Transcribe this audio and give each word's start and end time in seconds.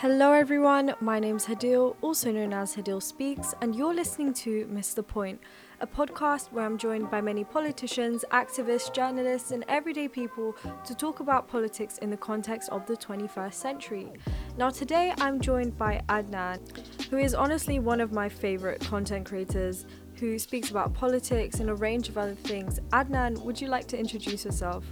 Hello, 0.00 0.32
everyone. 0.32 0.94
My 1.00 1.18
name's 1.18 1.46
Hadil, 1.46 1.96
also 2.02 2.30
known 2.30 2.52
as 2.52 2.76
Hadil 2.76 3.02
Speaks, 3.02 3.54
and 3.62 3.74
you're 3.74 3.94
listening 3.94 4.34
to 4.34 4.66
Miss 4.66 4.92
the 4.92 5.02
Point, 5.02 5.40
a 5.80 5.86
podcast 5.86 6.52
where 6.52 6.66
I'm 6.66 6.76
joined 6.76 7.10
by 7.10 7.22
many 7.22 7.44
politicians, 7.44 8.22
activists, 8.30 8.92
journalists, 8.92 9.52
and 9.52 9.64
everyday 9.68 10.06
people 10.06 10.54
to 10.84 10.94
talk 10.94 11.20
about 11.20 11.48
politics 11.48 11.96
in 11.96 12.10
the 12.10 12.16
context 12.18 12.68
of 12.68 12.84
the 12.84 12.94
21st 12.94 13.54
century. 13.54 14.12
Now, 14.58 14.68
today 14.68 15.14
I'm 15.16 15.40
joined 15.40 15.78
by 15.78 16.02
Adnan, 16.10 16.60
who 17.08 17.16
is 17.16 17.32
honestly 17.32 17.78
one 17.78 18.02
of 18.02 18.12
my 18.12 18.28
favorite 18.28 18.82
content 18.82 19.24
creators 19.24 19.86
who 20.16 20.38
speaks 20.38 20.70
about 20.70 20.92
politics 20.92 21.60
and 21.60 21.70
a 21.70 21.74
range 21.74 22.10
of 22.10 22.18
other 22.18 22.34
things. 22.34 22.80
Adnan, 22.90 23.42
would 23.46 23.58
you 23.58 23.68
like 23.68 23.86
to 23.86 23.98
introduce 23.98 24.44
yourself? 24.44 24.84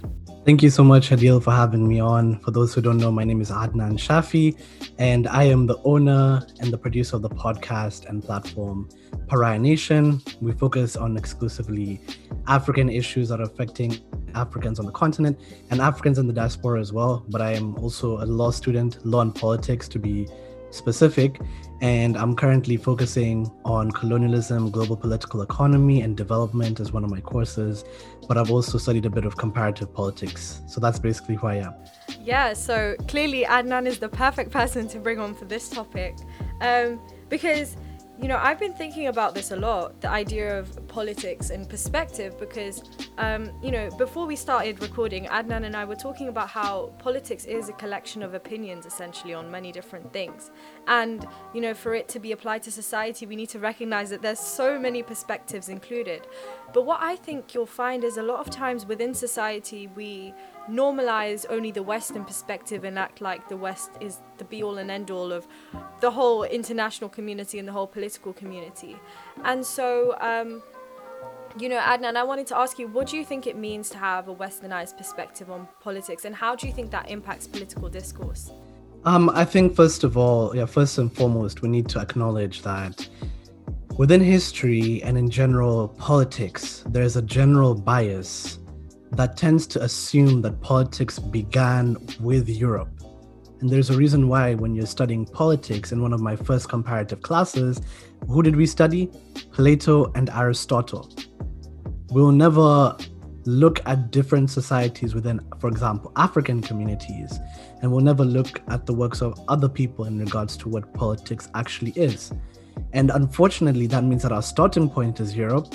Thank 0.45 0.61
you 0.61 0.69
so 0.69 0.83
much, 0.83 1.09
Hadil, 1.09 1.41
for 1.41 1.49
having 1.49 1.87
me 1.87 1.99
on. 1.99 2.37
For 2.41 2.51
those 2.51 2.71
who 2.71 2.79
don't 2.79 2.99
know, 2.99 3.11
my 3.11 3.23
name 3.23 3.41
is 3.41 3.49
Adnan 3.49 3.93
Shafi, 3.93 4.55
and 4.99 5.27
I 5.27 5.45
am 5.45 5.65
the 5.65 5.79
owner 5.83 6.45
and 6.59 6.71
the 6.71 6.77
producer 6.77 7.15
of 7.15 7.23
the 7.23 7.29
podcast 7.29 8.07
and 8.07 8.23
platform 8.23 8.87
Pariah 9.27 9.57
Nation. 9.57 10.21
We 10.41 10.51
focus 10.51 10.95
on 10.95 11.17
exclusively 11.17 11.99
African 12.47 12.89
issues 12.89 13.29
that 13.29 13.39
are 13.39 13.45
affecting 13.45 13.97
Africans 14.35 14.79
on 14.79 14.85
the 14.85 14.91
continent 14.91 15.41
and 15.71 15.81
Africans 15.81 16.19
in 16.19 16.27
the 16.27 16.33
diaspora 16.33 16.79
as 16.79 16.93
well. 16.93 17.25
But 17.27 17.41
I 17.41 17.53
am 17.53 17.75
also 17.77 18.21
a 18.21 18.25
law 18.27 18.51
student, 18.51 19.03
law 19.03 19.21
and 19.21 19.33
politics 19.33 19.87
to 19.87 19.97
be 19.97 20.27
specific, 20.75 21.39
and 21.81 22.17
I'm 22.17 22.35
currently 22.35 22.77
focusing 22.77 23.51
on 23.63 23.91
colonialism, 23.91 24.71
global 24.71 24.95
political 24.95 25.41
economy, 25.41 26.01
and 26.01 26.15
development 26.15 26.79
as 26.79 26.91
one 26.91 27.03
of 27.03 27.09
my 27.09 27.21
courses. 27.21 27.83
But 28.27 28.37
I've 28.37 28.51
also 28.51 28.77
studied 28.77 29.05
a 29.05 29.09
bit 29.09 29.25
of 29.25 29.37
comparative 29.37 29.93
politics. 29.93 30.61
So 30.67 30.79
that's 30.81 30.99
basically 30.99 31.35
who 31.35 31.47
I 31.47 31.55
am. 31.55 31.73
Yeah, 32.23 32.53
so 32.53 32.95
clearly 33.07 33.45
Adnan 33.45 33.85
is 33.87 33.99
the 33.99 34.09
perfect 34.09 34.51
person 34.51 34.87
to 34.89 34.99
bring 34.99 35.19
on 35.19 35.33
for 35.35 35.45
this 35.45 35.69
topic. 35.69 36.15
Um, 36.61 36.99
because 37.29 37.75
you 38.21 38.29
know, 38.29 38.37
I've 38.37 38.59
been 38.59 38.73
thinking 38.73 39.07
about 39.07 39.35
this 39.35 39.51
a 39.51 39.55
lot 39.55 39.99
the 40.01 40.09
idea 40.09 40.57
of 40.57 40.87
politics 40.87 41.49
and 41.49 41.67
perspective 41.67 42.39
because, 42.39 42.81
um, 43.17 43.51
you 43.61 43.71
know, 43.71 43.89
before 43.97 44.25
we 44.25 44.35
started 44.35 44.81
recording, 44.81 45.25
Adnan 45.25 45.65
and 45.65 45.75
I 45.75 45.83
were 45.83 45.95
talking 45.95 46.29
about 46.29 46.49
how 46.49 46.93
politics 46.97 47.45
is 47.45 47.67
a 47.67 47.73
collection 47.73 48.23
of 48.23 48.33
opinions 48.33 48.85
essentially 48.85 49.33
on 49.33 49.51
many 49.51 49.71
different 49.71 50.13
things. 50.13 50.51
And, 50.87 51.27
you 51.53 51.59
know, 51.59 51.73
for 51.73 51.93
it 51.93 52.07
to 52.09 52.19
be 52.19 52.31
applied 52.31 52.63
to 52.63 52.71
society, 52.71 53.25
we 53.25 53.35
need 53.35 53.49
to 53.49 53.59
recognize 53.59 54.09
that 54.11 54.21
there's 54.21 54.39
so 54.39 54.79
many 54.79 55.03
perspectives 55.03 55.67
included. 55.67 56.27
But 56.73 56.85
what 56.85 56.99
I 57.01 57.17
think 57.17 57.53
you'll 57.53 57.65
find 57.65 58.03
is 58.03 58.17
a 58.17 58.23
lot 58.23 58.39
of 58.39 58.49
times 58.49 58.85
within 58.85 59.13
society, 59.13 59.87
we 59.87 60.33
normalize 60.69 61.45
only 61.49 61.71
the 61.71 61.83
Western 61.83 62.25
perspective 62.25 62.83
and 62.83 62.97
act 62.97 63.21
like 63.21 63.47
the 63.49 63.57
West 63.57 63.91
is 64.01 64.19
the 64.37 64.43
be 64.45 64.63
all 64.63 64.77
and 64.77 64.89
end 64.89 65.11
all 65.11 65.31
of 65.31 65.47
the 66.01 66.11
whole 66.11 66.43
international 66.43 67.09
community 67.09 67.59
and 67.59 67.67
the 67.67 67.71
whole 67.71 67.87
political 67.87 68.33
community. 68.33 68.95
And 69.43 69.65
so, 69.65 70.15
um, 70.19 70.63
you 71.57 71.69
know, 71.69 71.77
Adnan, 71.77 72.15
I 72.15 72.23
wanted 72.23 72.47
to 72.47 72.57
ask 72.57 72.79
you, 72.79 72.87
what 72.87 73.07
do 73.07 73.17
you 73.17 73.23
think 73.23 73.47
it 73.47 73.57
means 73.57 73.89
to 73.91 73.97
have 73.97 74.27
a 74.27 74.35
westernized 74.35 74.97
perspective 74.97 75.49
on 75.49 75.67
politics, 75.81 76.25
and 76.25 76.35
how 76.35 76.55
do 76.55 76.67
you 76.67 76.73
think 76.73 76.91
that 76.91 77.09
impacts 77.09 77.47
political 77.47 77.89
discourse? 77.89 78.51
Um, 79.05 79.29
I 79.29 79.45
think 79.45 79.75
first 79.75 80.03
of 80.03 80.17
all, 80.17 80.55
yeah, 80.55 80.65
first 80.65 80.97
and 80.97 81.13
foremost, 81.13 81.61
we 81.61 81.69
need 81.69 81.87
to 81.89 81.99
acknowledge 81.99 82.63
that 82.63 83.07
within 83.97 84.19
history 84.19 85.01
and 85.03 85.17
in 85.17 85.29
general 85.29 85.89
politics, 85.89 86.83
there's 86.87 87.15
a 87.15 87.21
general 87.21 87.75
bias 87.75 88.59
that 89.11 89.37
tends 89.37 89.67
to 89.67 89.83
assume 89.83 90.41
that 90.41 90.61
politics 90.61 91.19
began 91.19 91.97
with 92.19 92.49
Europe. 92.49 92.89
And 93.61 93.69
there's 93.69 93.89
a 93.89 93.97
reason 93.97 94.27
why, 94.27 94.53
when 94.53 94.75
you're 94.75 94.85
studying 94.85 95.25
politics 95.25 95.91
in 95.91 96.01
one 96.01 96.13
of 96.13 96.19
my 96.19 96.35
first 96.35 96.69
comparative 96.69 97.21
classes, 97.21 97.81
who 98.27 98.43
did 98.43 98.55
we 98.55 98.65
study? 98.65 99.09
Plato 99.51 100.11
and 100.13 100.29
Aristotle. 100.29 101.09
We'll 102.09 102.31
never 102.31 102.97
look 103.45 103.79
at 103.85 104.11
different 104.11 104.49
societies 104.49 105.13
within, 105.13 105.39
for 105.59 105.67
example, 105.67 106.11
African 106.15 106.61
communities, 106.61 107.39
and 107.81 107.91
we'll 107.91 108.03
never 108.03 108.25
look 108.25 108.61
at 108.67 108.85
the 108.85 108.93
works 108.93 109.21
of 109.21 109.39
other 109.47 109.69
people 109.69 110.05
in 110.05 110.19
regards 110.19 110.57
to 110.57 110.69
what 110.69 110.93
politics 110.93 111.47
actually 111.53 111.91
is. 111.91 112.33
And 112.93 113.11
unfortunately, 113.11 113.87
that 113.87 114.03
means 114.03 114.23
that 114.23 114.31
our 114.31 114.41
starting 114.41 114.89
point 114.89 115.19
is 115.19 115.35
Europe, 115.35 115.73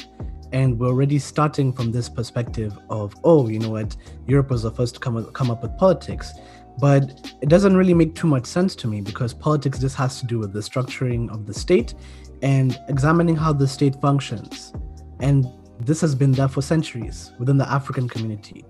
and 0.52 0.78
we're 0.78 0.88
already 0.88 1.18
starting 1.18 1.72
from 1.72 1.92
this 1.92 2.08
perspective 2.08 2.78
of 2.88 3.14
oh 3.24 3.48
you 3.48 3.58
know 3.58 3.70
what? 3.70 3.96
Europe 4.26 4.50
was 4.50 4.62
the 4.62 4.70
first 4.70 4.94
to 4.94 5.00
come, 5.00 5.24
come 5.32 5.50
up 5.50 5.62
with 5.62 5.76
politics. 5.78 6.32
But 6.78 7.34
it 7.42 7.48
doesn't 7.48 7.76
really 7.76 7.94
make 7.94 8.14
too 8.14 8.26
much 8.26 8.46
sense 8.46 8.74
to 8.76 8.86
me 8.86 9.00
because 9.00 9.34
politics 9.34 9.78
just 9.78 9.96
has 9.96 10.18
to 10.20 10.26
do 10.26 10.38
with 10.38 10.52
the 10.52 10.60
structuring 10.60 11.30
of 11.30 11.46
the 11.46 11.52
state 11.52 11.94
and 12.42 12.78
examining 12.88 13.36
how 13.36 13.52
the 13.52 13.68
state 13.68 14.00
functions. 14.00 14.72
And 15.18 15.46
this 15.78 16.00
has 16.00 16.14
been 16.14 16.32
there 16.32 16.48
for 16.48 16.62
centuries 16.62 17.32
within 17.38 17.58
the 17.58 17.70
african 17.70 18.08
community. 18.08 18.64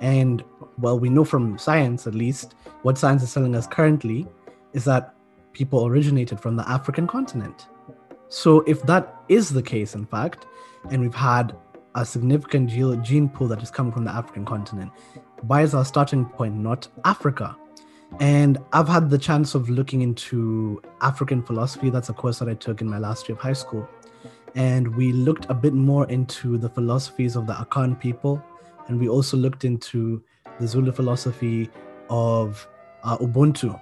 And 0.00 0.44
well 0.78 0.98
we 0.98 1.08
know 1.08 1.24
from 1.24 1.58
science 1.58 2.06
at 2.06 2.14
least 2.14 2.54
what 2.82 2.98
science 2.98 3.22
is 3.22 3.32
telling 3.32 3.54
us 3.54 3.66
currently 3.66 4.26
is 4.72 4.84
that 4.84 5.14
people 5.52 5.86
originated 5.86 6.38
from 6.38 6.56
the 6.56 6.68
african 6.68 7.06
continent 7.06 7.68
so 8.28 8.60
if 8.62 8.82
that 8.84 9.22
is 9.28 9.50
the 9.50 9.62
case 9.62 9.94
in 9.94 10.06
fact 10.06 10.46
and 10.90 11.00
we've 11.00 11.14
had 11.14 11.56
a 11.96 12.04
significant 12.04 12.68
gene 13.02 13.28
pool 13.28 13.48
that 13.48 13.62
is 13.62 13.70
coming 13.70 13.90
from 13.90 14.04
the 14.04 14.10
African 14.10 14.44
continent. 14.44 14.92
Why 15.42 15.62
is 15.62 15.74
our 15.74 15.84
starting 15.84 16.26
point 16.26 16.54
not 16.54 16.86
Africa? 17.04 17.56
And 18.20 18.58
I've 18.72 18.86
had 18.86 19.08
the 19.10 19.18
chance 19.18 19.54
of 19.54 19.70
looking 19.70 20.02
into 20.02 20.82
African 21.00 21.42
philosophy. 21.42 21.88
That's 21.88 22.10
a 22.10 22.12
course 22.12 22.38
that 22.38 22.48
I 22.48 22.54
took 22.54 22.82
in 22.82 22.88
my 22.88 22.98
last 22.98 23.28
year 23.28 23.36
of 23.36 23.42
high 23.42 23.54
school. 23.54 23.88
And 24.54 24.94
we 24.94 25.12
looked 25.12 25.46
a 25.48 25.54
bit 25.54 25.72
more 25.72 26.08
into 26.08 26.58
the 26.58 26.68
philosophies 26.68 27.34
of 27.34 27.46
the 27.46 27.54
Akan 27.54 27.98
people. 27.98 28.42
And 28.88 29.00
we 29.00 29.08
also 29.08 29.36
looked 29.36 29.64
into 29.64 30.22
the 30.60 30.66
Zulu 30.66 30.92
philosophy 30.92 31.68
of 32.08 32.66
uh, 33.02 33.16
Ubuntu. 33.18 33.78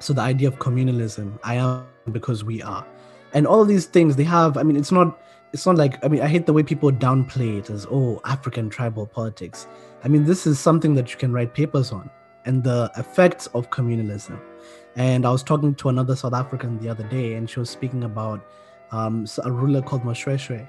So 0.00 0.12
the 0.12 0.22
idea 0.22 0.48
of 0.48 0.58
communalism, 0.58 1.38
I 1.42 1.54
am 1.56 1.86
because 2.10 2.44
we 2.44 2.62
are. 2.62 2.86
And 3.34 3.46
all 3.46 3.62
of 3.62 3.68
these 3.68 3.86
things, 3.86 4.16
they 4.16 4.24
have, 4.24 4.56
I 4.56 4.62
mean, 4.62 4.76
it's 4.76 4.92
not 4.92 5.18
it's 5.52 5.66
not 5.66 5.76
like 5.76 6.02
I 6.04 6.08
mean 6.08 6.22
I 6.22 6.28
hate 6.28 6.46
the 6.46 6.52
way 6.52 6.62
people 6.62 6.90
downplay 6.90 7.58
it 7.58 7.70
as 7.70 7.86
oh 7.90 8.20
African 8.24 8.70
tribal 8.70 9.06
politics. 9.06 9.66
I 10.02 10.08
mean 10.08 10.24
this 10.24 10.46
is 10.46 10.58
something 10.58 10.94
that 10.94 11.12
you 11.12 11.18
can 11.18 11.32
write 11.32 11.54
papers 11.54 11.92
on 11.92 12.10
and 12.44 12.64
the 12.64 12.90
effects 12.96 13.46
of 13.48 13.70
communalism. 13.70 14.40
And 14.96 15.24
I 15.24 15.30
was 15.30 15.42
talking 15.42 15.74
to 15.76 15.88
another 15.88 16.16
South 16.16 16.34
African 16.34 16.78
the 16.78 16.88
other 16.88 17.04
day, 17.04 17.34
and 17.34 17.48
she 17.48 17.60
was 17.60 17.70
speaking 17.70 18.04
about 18.04 18.44
um, 18.90 19.26
a 19.44 19.50
ruler 19.50 19.80
called 19.80 20.02
Moshoeshoe. 20.02 20.68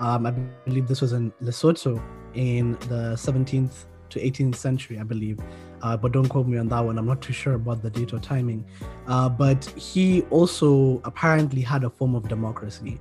Um, 0.00 0.26
I 0.26 0.32
believe 0.66 0.86
this 0.86 1.00
was 1.00 1.12
in 1.12 1.32
Lesotho 1.42 2.02
in 2.34 2.72
the 2.72 3.14
17th 3.14 3.84
to 4.10 4.20
18th 4.20 4.56
century, 4.56 4.98
I 4.98 5.02
believe. 5.04 5.38
Uh, 5.84 5.94
but 5.94 6.12
don't 6.12 6.28
quote 6.30 6.46
me 6.46 6.56
on 6.56 6.66
that 6.68 6.80
one. 6.80 6.96
I'm 6.96 7.04
not 7.04 7.20
too 7.20 7.34
sure 7.34 7.54
about 7.54 7.82
the 7.82 7.90
date 7.90 8.14
or 8.14 8.18
timing. 8.18 8.64
Uh, 9.06 9.28
but 9.28 9.66
he 9.76 10.22
also 10.30 11.02
apparently 11.04 11.60
had 11.60 11.84
a 11.84 11.90
form 11.90 12.14
of 12.14 12.26
democracy 12.26 12.98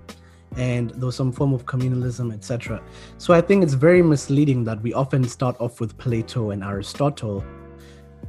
and 0.57 0.89
there 0.91 1.05
was 1.05 1.15
some 1.15 1.31
form 1.31 1.53
of 1.53 1.65
communalism, 1.65 2.33
etc. 2.33 2.83
So 3.17 3.33
I 3.33 3.39
think 3.39 3.63
it's 3.63 3.73
very 3.73 4.03
misleading 4.03 4.65
that 4.65 4.81
we 4.81 4.93
often 4.93 5.23
start 5.23 5.55
off 5.61 5.79
with 5.79 5.97
Plato 5.97 6.51
and 6.51 6.61
Aristotle 6.61 7.43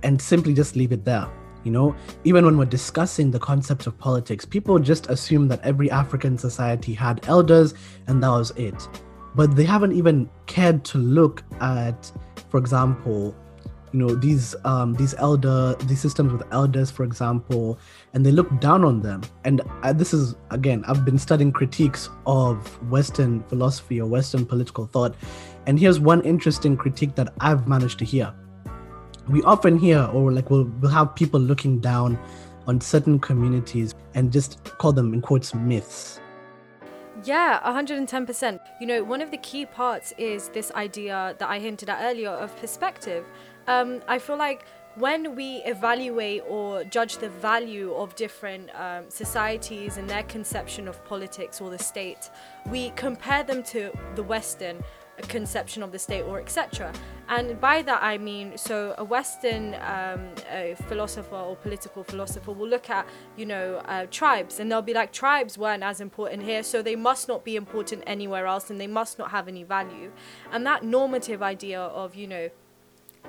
and 0.04 0.22
simply 0.22 0.54
just 0.54 0.76
leave 0.76 0.92
it 0.92 1.04
there. 1.04 1.28
You 1.64 1.72
know, 1.72 1.96
even 2.22 2.44
when 2.44 2.56
we're 2.56 2.64
discussing 2.66 3.32
the 3.32 3.40
concept 3.40 3.88
of 3.88 3.98
politics, 3.98 4.44
people 4.44 4.78
just 4.78 5.10
assume 5.10 5.48
that 5.48 5.60
every 5.64 5.90
African 5.90 6.38
society 6.38 6.94
had 6.94 7.26
elders 7.26 7.74
and 8.06 8.22
that 8.22 8.28
was 8.28 8.52
it. 8.52 8.88
But 9.34 9.56
they 9.56 9.64
haven't 9.64 9.92
even 9.92 10.30
cared 10.46 10.84
to 10.84 10.98
look 10.98 11.42
at, 11.60 12.12
for 12.50 12.58
example, 12.58 13.34
you 13.94 14.00
know 14.00 14.12
these 14.12 14.56
um, 14.64 14.94
these 14.94 15.14
elder 15.18 15.76
these 15.84 16.00
systems 16.00 16.32
with 16.32 16.42
elders 16.50 16.90
for 16.90 17.04
example 17.04 17.78
and 18.12 18.26
they 18.26 18.32
look 18.32 18.60
down 18.60 18.84
on 18.84 19.00
them. 19.00 19.22
And 19.44 19.62
uh, 19.84 19.92
this 19.92 20.12
is 20.12 20.34
again 20.50 20.84
i've 20.88 21.04
been 21.04 21.16
studying 21.16 21.52
critiques 21.52 22.10
of 22.26 22.56
western 22.90 23.44
philosophy 23.44 24.00
or 24.00 24.06
western 24.06 24.44
political 24.44 24.86
thought. 24.86 25.14
And 25.66 25.78
here's 25.78 26.00
one 26.00 26.22
interesting 26.22 26.76
critique 26.76 27.14
that 27.14 27.32
i've 27.40 27.68
managed 27.68 28.00
to 28.00 28.04
hear. 28.04 28.34
We 29.28 29.42
often 29.44 29.78
hear 29.78 30.10
or 30.12 30.32
like 30.32 30.50
we'll, 30.50 30.64
we'll 30.80 30.90
have 30.90 31.14
people 31.14 31.38
looking 31.38 31.78
down 31.78 32.18
on 32.66 32.80
certain 32.80 33.20
communities 33.20 33.94
and 34.14 34.32
just 34.32 34.64
call 34.78 34.92
them 34.92 35.14
in 35.14 35.20
quotes 35.20 35.54
myths. 35.54 36.20
Yeah, 37.22 37.60
110%. 37.64 38.60
You 38.80 38.86
know, 38.86 39.04
one 39.04 39.22
of 39.22 39.30
the 39.30 39.38
key 39.38 39.64
parts 39.64 40.12
is 40.18 40.50
this 40.50 40.70
idea 40.72 41.34
that 41.38 41.48
I 41.48 41.58
hinted 41.58 41.88
at 41.88 42.02
earlier 42.02 42.28
of 42.28 42.54
perspective 42.56 43.24
um, 43.66 44.02
I 44.08 44.18
feel 44.18 44.36
like 44.36 44.64
when 44.96 45.34
we 45.34 45.56
evaluate 45.64 46.42
or 46.48 46.84
judge 46.84 47.18
the 47.18 47.28
value 47.28 47.92
of 47.94 48.14
different 48.14 48.70
um, 48.78 49.04
societies 49.08 49.96
and 49.96 50.08
their 50.08 50.22
conception 50.24 50.86
of 50.86 51.04
politics 51.04 51.60
or 51.60 51.70
the 51.70 51.78
state, 51.78 52.30
we 52.70 52.90
compare 52.90 53.42
them 53.42 53.62
to 53.64 53.90
the 54.14 54.22
Western 54.22 54.82
conception 55.28 55.82
of 55.82 55.92
the 55.92 55.98
state 55.98 56.22
or 56.22 56.40
etc. 56.40 56.92
And 57.28 57.60
by 57.60 57.82
that 57.82 58.02
I 58.02 58.18
mean, 58.18 58.56
so 58.56 58.94
a 58.98 59.04
Western 59.04 59.74
um, 59.74 60.28
a 60.50 60.76
philosopher 60.88 61.36
or 61.36 61.56
political 61.56 62.04
philosopher 62.04 62.52
will 62.52 62.68
look 62.68 62.90
at, 62.90 63.06
you 63.36 63.46
know, 63.46 63.76
uh, 63.86 64.06
tribes 64.10 64.60
and 64.60 64.70
they'll 64.70 64.82
be 64.82 64.94
like, 64.94 65.12
tribes 65.12 65.56
weren't 65.56 65.82
as 65.82 66.00
important 66.00 66.42
here, 66.42 66.62
so 66.62 66.82
they 66.82 66.96
must 66.96 67.28
not 67.28 67.44
be 67.44 67.56
important 67.56 68.02
anywhere 68.06 68.46
else 68.46 68.70
and 68.70 68.80
they 68.80 68.86
must 68.86 69.18
not 69.18 69.30
have 69.30 69.48
any 69.48 69.62
value. 69.62 70.12
And 70.52 70.66
that 70.66 70.82
normative 70.82 71.42
idea 71.42 71.80
of, 71.80 72.14
you 72.14 72.26
know, 72.26 72.50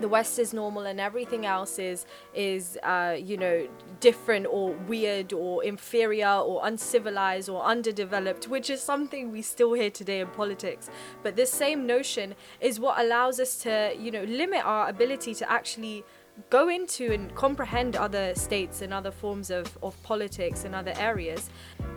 the 0.01 0.07
West 0.07 0.39
is 0.39 0.53
normal 0.53 0.85
and 0.85 0.99
everything 0.99 1.45
else 1.45 1.79
is 1.79 2.05
is 2.33 2.77
uh, 2.83 3.15
you 3.17 3.37
know 3.37 3.67
different 3.99 4.45
or 4.49 4.71
weird 4.87 5.31
or 5.31 5.63
inferior 5.63 6.35
or 6.35 6.61
uncivilized 6.65 7.49
or 7.49 7.63
underdeveloped, 7.63 8.47
which 8.47 8.69
is 8.69 8.81
something 8.81 9.31
we 9.31 9.41
still 9.41 9.73
hear 9.73 9.89
today 9.89 10.19
in 10.19 10.27
politics. 10.27 10.89
But 11.23 11.35
this 11.35 11.51
same 11.51 11.87
notion 11.87 12.35
is 12.59 12.79
what 12.79 12.99
allows 12.99 13.39
us 13.39 13.55
to 13.59 13.95
you 13.97 14.11
know 14.11 14.23
limit 14.23 14.65
our 14.65 14.89
ability 14.89 15.33
to 15.35 15.51
actually 15.51 16.03
go 16.49 16.67
into 16.67 17.13
and 17.13 17.33
comprehend 17.33 17.95
other 17.95 18.35
states 18.35 18.81
and 18.81 18.93
other 18.93 19.11
forms 19.11 19.49
of, 19.49 19.77
of 19.81 20.01
politics 20.03 20.65
and 20.65 20.75
other 20.75 20.93
areas. 20.97 21.49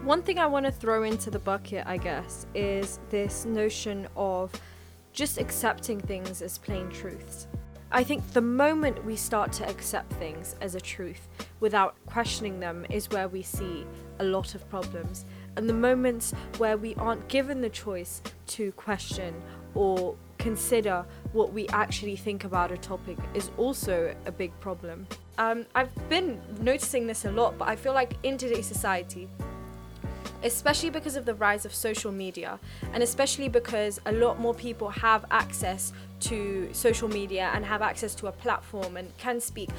One 0.04 0.22
thing 0.22 0.38
I 0.38 0.46
want 0.46 0.64
to 0.66 0.70
throw 0.70 1.02
into 1.02 1.28
the 1.30 1.40
bucket, 1.40 1.84
I 1.86 1.96
guess, 1.96 2.46
is 2.54 3.00
this 3.10 3.44
notion 3.44 4.06
of 4.16 4.52
just 5.12 5.38
accepting 5.38 5.98
things 6.00 6.40
as 6.40 6.58
plain 6.58 6.88
truths. 6.90 7.48
I 7.90 8.04
think 8.04 8.32
the 8.32 8.42
moment 8.42 9.02
we 9.06 9.16
start 9.16 9.50
to 9.52 9.68
accept 9.68 10.12
things 10.14 10.56
as 10.60 10.74
a 10.74 10.80
truth 10.80 11.26
without 11.60 11.96
questioning 12.04 12.60
them 12.60 12.84
is 12.90 13.08
where 13.08 13.28
we 13.28 13.40
see 13.40 13.86
a 14.18 14.24
lot 14.24 14.54
of 14.54 14.68
problems. 14.68 15.24
And 15.56 15.66
the 15.66 15.74
moments 15.74 16.32
where 16.58 16.76
we 16.76 16.94
aren't 16.96 17.26
given 17.28 17.62
the 17.62 17.70
choice 17.70 18.20
to 18.48 18.72
question 18.72 19.34
or 19.74 20.16
consider 20.36 21.04
what 21.32 21.54
we 21.54 21.66
actually 21.68 22.16
think 22.16 22.44
about 22.44 22.70
a 22.72 22.76
topic 22.76 23.16
is 23.32 23.50
also 23.56 24.14
a 24.26 24.32
big 24.32 24.52
problem. 24.60 25.06
Um, 25.38 25.64
I've 25.74 25.92
been 26.10 26.42
noticing 26.60 27.06
this 27.06 27.24
a 27.24 27.32
lot, 27.32 27.56
but 27.56 27.68
I 27.68 27.76
feel 27.76 27.94
like 27.94 28.14
in 28.22 28.36
today's 28.36 28.66
society, 28.66 29.28
especially 30.42 30.90
because 30.90 31.16
of 31.16 31.24
the 31.24 31.34
rise 31.34 31.64
of 31.64 31.74
social 31.74 32.12
media, 32.12 32.58
and 32.92 33.02
especially 33.02 33.48
because 33.48 34.00
a 34.06 34.12
lot 34.12 34.38
more 34.38 34.54
people 34.54 34.88
have 34.88 35.24
access 35.30 35.92
to 36.20 36.68
social 36.72 37.08
media 37.08 37.50
and 37.54 37.64
have 37.64 37.82
access 37.82 38.14
to 38.16 38.26
a 38.26 38.32
platform 38.32 38.96
and 38.96 39.16
can 39.18 39.40
speak. 39.40 39.70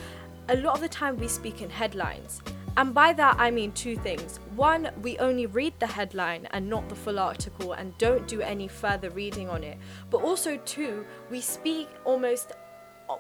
A 0.49 0.57
lot 0.57 0.75
of 0.75 0.81
the 0.81 0.89
time, 0.89 1.17
we 1.17 1.27
speak 1.27 1.61
in 1.61 1.69
headlines. 1.69 2.41
And 2.77 2.93
by 2.93 3.13
that, 3.13 3.35
I 3.37 3.51
mean 3.51 3.71
two 3.73 3.97
things. 3.97 4.39
One, 4.55 4.89
we 5.01 5.17
only 5.17 5.47
read 5.47 5.73
the 5.79 5.87
headline 5.87 6.47
and 6.51 6.69
not 6.69 6.87
the 6.87 6.95
full 6.95 7.19
article 7.19 7.73
and 7.73 7.97
don't 7.97 8.27
do 8.27 8.41
any 8.41 8.67
further 8.67 9.09
reading 9.09 9.49
on 9.49 9.63
it. 9.63 9.77
But 10.09 10.21
also, 10.23 10.57
two, 10.57 11.05
we 11.29 11.41
speak 11.41 11.89
almost 12.05 12.53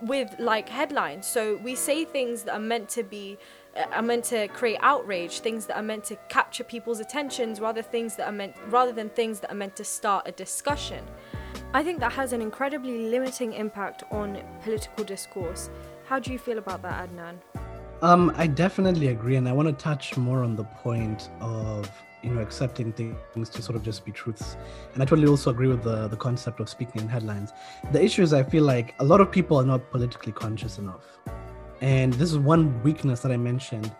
with 0.01 0.33
like 0.39 0.69
headlines. 0.69 1.27
So 1.27 1.57
we 1.57 1.75
say 1.75 2.05
things 2.05 2.43
that 2.43 2.53
are 2.53 2.59
meant 2.59 2.89
to 2.89 3.03
be 3.03 3.37
are 3.93 4.01
meant 4.01 4.25
to 4.25 4.47
create 4.49 4.77
outrage, 4.81 5.39
things 5.39 5.65
that 5.67 5.77
are 5.77 5.83
meant 5.83 6.03
to 6.05 6.15
capture 6.27 6.63
people's 6.63 6.99
attentions, 6.99 7.59
rather 7.59 7.81
things 7.81 8.15
that 8.15 8.27
are 8.27 8.31
meant 8.31 8.55
rather 8.67 8.91
than 8.91 9.09
things 9.09 9.39
that 9.39 9.51
are 9.51 9.55
meant 9.55 9.75
to 9.77 9.83
start 9.83 10.27
a 10.27 10.31
discussion. 10.31 11.03
I 11.73 11.83
think 11.83 11.99
that 11.99 12.11
has 12.13 12.33
an 12.33 12.41
incredibly 12.41 13.09
limiting 13.09 13.53
impact 13.53 14.03
on 14.11 14.41
political 14.63 15.03
discourse. 15.03 15.69
How 16.07 16.19
do 16.19 16.31
you 16.31 16.39
feel 16.39 16.57
about 16.57 16.81
that, 16.81 17.09
Adnan? 17.09 17.35
Um, 18.01 18.31
I 18.35 18.47
definitely 18.47 19.07
agree, 19.07 19.35
and 19.35 19.47
I 19.47 19.51
want 19.51 19.67
to 19.67 19.83
touch 19.83 20.17
more 20.17 20.43
on 20.43 20.55
the 20.55 20.63
point 20.63 21.29
of 21.41 21.89
you 22.21 22.31
know 22.31 22.41
accepting 22.41 22.91
things 22.91 23.49
to 23.49 23.61
sort 23.61 23.75
of 23.77 23.83
just 23.83 24.03
be 24.03 24.11
truths 24.11 24.57
and 24.93 25.01
i 25.01 25.05
totally 25.05 25.25
also 25.25 25.51
agree 25.51 25.69
with 25.69 25.83
the 25.83 26.09
the 26.09 26.17
concept 26.17 26.59
of 26.59 26.67
speaking 26.67 27.01
in 27.01 27.07
headlines 27.07 27.53
the 27.93 28.03
issue 28.03 28.21
is 28.21 28.33
i 28.33 28.43
feel 28.43 28.65
like 28.65 28.93
a 28.99 29.03
lot 29.05 29.21
of 29.21 29.31
people 29.31 29.55
are 29.55 29.65
not 29.65 29.89
politically 29.89 30.33
conscious 30.33 30.79
enough 30.79 31.17
and 31.81 32.13
this 32.13 32.31
is 32.31 32.37
one 32.37 32.81
weakness 32.83 33.21
that 33.21 33.31
I 33.31 33.37
mentioned 33.37 33.95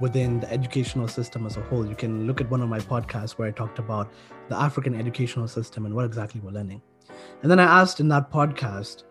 within 0.00 0.40
the 0.40 0.52
educational 0.52 1.08
system 1.08 1.46
as 1.46 1.56
a 1.56 1.62
whole. 1.62 1.86
You 1.86 1.94
can 1.94 2.26
look 2.26 2.40
at 2.40 2.50
one 2.50 2.60
of 2.60 2.68
my 2.68 2.80
podcasts 2.80 3.32
where 3.32 3.48
I 3.48 3.52
talked 3.52 3.78
about 3.78 4.12
the 4.48 4.56
African 4.56 4.94
educational 4.94 5.48
system 5.48 5.86
and 5.86 5.94
what 5.94 6.04
exactly 6.04 6.40
we're 6.40 6.50
learning. 6.50 6.82
And 7.42 7.50
then 7.50 7.60
I 7.60 7.80
asked 7.80 8.00
in 8.00 8.08
that 8.08 8.30
podcast, 8.30 9.04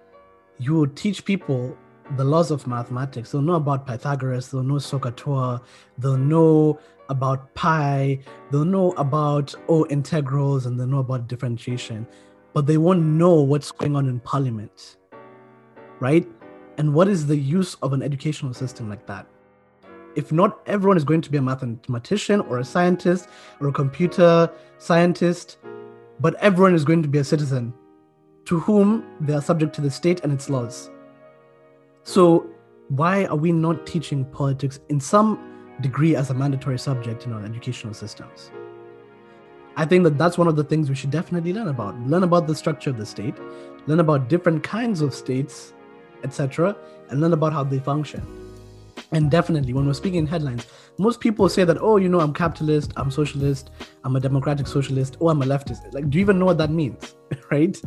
you 0.58 0.78
would 0.78 0.96
teach 0.96 1.24
people 1.26 1.78
the 2.18 2.24
laws 2.24 2.52
of 2.52 2.68
mathematics. 2.68 3.32
They'll 3.32 3.42
know 3.42 3.56
about 3.56 3.88
Pythagoras, 3.88 4.50
they'll 4.50 4.64
know 4.64 4.76
SOHCAHTOA, 4.76 5.62
they'll 5.98 6.18
know 6.18 6.80
about 7.10 7.54
pi, 7.54 8.20
they'll 8.52 8.66
know 8.66 8.92
about 8.92 9.56
oh 9.70 9.86
integrals, 9.88 10.66
and 10.66 10.80
they'll 10.80 10.88
know 10.88 11.00
about 11.00 11.28
differentiation, 11.28 12.08
but 12.54 12.66
they 12.66 12.78
won't 12.78 13.02
know 13.02 13.42
what's 13.42 13.72
going 13.72 13.96
on 13.96 14.08
in 14.08 14.20
parliament, 14.20 14.98
right? 16.00 16.28
And 16.82 16.96
what 16.96 17.08
is 17.08 17.28
the 17.28 17.38
use 17.38 17.76
of 17.84 17.94
an 17.94 18.02
educational 18.02 18.56
system 18.56 18.90
like 18.90 19.06
that? 19.06 19.28
If 20.16 20.32
not 20.32 20.62
everyone 20.66 20.98
is 20.98 21.04
going 21.04 21.22
to 21.22 21.30
be 21.30 21.38
a 21.38 21.42
mathematician 21.44 22.42
or 22.42 22.58
a 22.58 22.66
scientist 22.66 23.30
or 23.60 23.68
a 23.68 23.72
computer 23.72 24.52
scientist, 24.80 25.60
but 26.20 26.34
everyone 26.40 26.74
is 26.74 26.84
going 26.84 27.04
to 27.04 27.08
be 27.08 27.20
a 27.20 27.24
citizen 27.24 27.72
to 28.46 28.60
whom 28.62 29.06
they 29.20 29.34
are 29.34 29.44
subject 29.44 29.76
to 29.76 29.82
the 29.82 29.92
state 29.92 30.22
and 30.22 30.34
its 30.34 30.50
laws. 30.50 30.90
So, 32.02 32.48
why 32.88 33.26
are 33.26 33.36
we 33.36 33.52
not 33.52 33.86
teaching 33.86 34.26
politics 34.26 34.80
in 34.90 35.00
some 35.00 35.38
degree 35.82 36.16
as 36.16 36.32
a 36.32 36.34
mandatory 36.34 36.80
subject 36.80 37.28
in 37.28 37.34
our 37.34 37.46
educational 37.46 37.94
systems? 37.94 38.50
I 39.76 39.86
think 39.86 40.04
that 40.06 40.18
that's 40.18 40.36
one 40.36 40.48
of 40.48 40.56
the 40.56 40.64
things 40.64 40.90
we 40.90 40.96
should 40.96 41.12
definitely 41.12 41.54
learn 41.54 41.68
about. 41.68 41.96
Learn 42.08 42.24
about 42.24 42.48
the 42.48 42.56
structure 42.56 42.90
of 42.90 42.98
the 42.98 43.06
state, 43.06 43.36
learn 43.86 44.00
about 44.00 44.30
different 44.30 44.64
kinds 44.64 45.02
of 45.02 45.14
states 45.14 45.76
etc., 46.24 46.76
and 47.10 47.22
learn 47.22 47.34
about 47.34 47.54
how 47.54 47.64
they 47.64 47.80
function. 47.80 48.26
And 49.12 49.30
definitely, 49.30 49.74
when 49.74 49.86
we're 49.86 49.94
speaking 49.94 50.20
in 50.20 50.28
headlines, 50.28 50.66
most 50.98 51.20
people 51.20 51.50
say 51.50 51.64
that, 51.64 51.78
oh, 51.82 51.98
you 51.98 52.08
know, 52.08 52.20
I'm 52.20 52.34
capitalist, 52.34 52.94
I'm 52.96 53.12
socialist, 53.12 53.72
I'm 54.04 54.16
a 54.16 54.20
democratic 54.20 54.68
socialist, 54.68 55.18
or 55.20 55.32
I'm 55.32 55.42
a 55.42 55.46
leftist. 55.46 55.94
Like, 55.94 56.10
do 56.10 56.18
you 56.18 56.22
even 56.22 56.40
know 56.40 56.46
what 56.46 56.58
that 56.60 56.72
means? 56.72 57.16
right? 57.52 57.80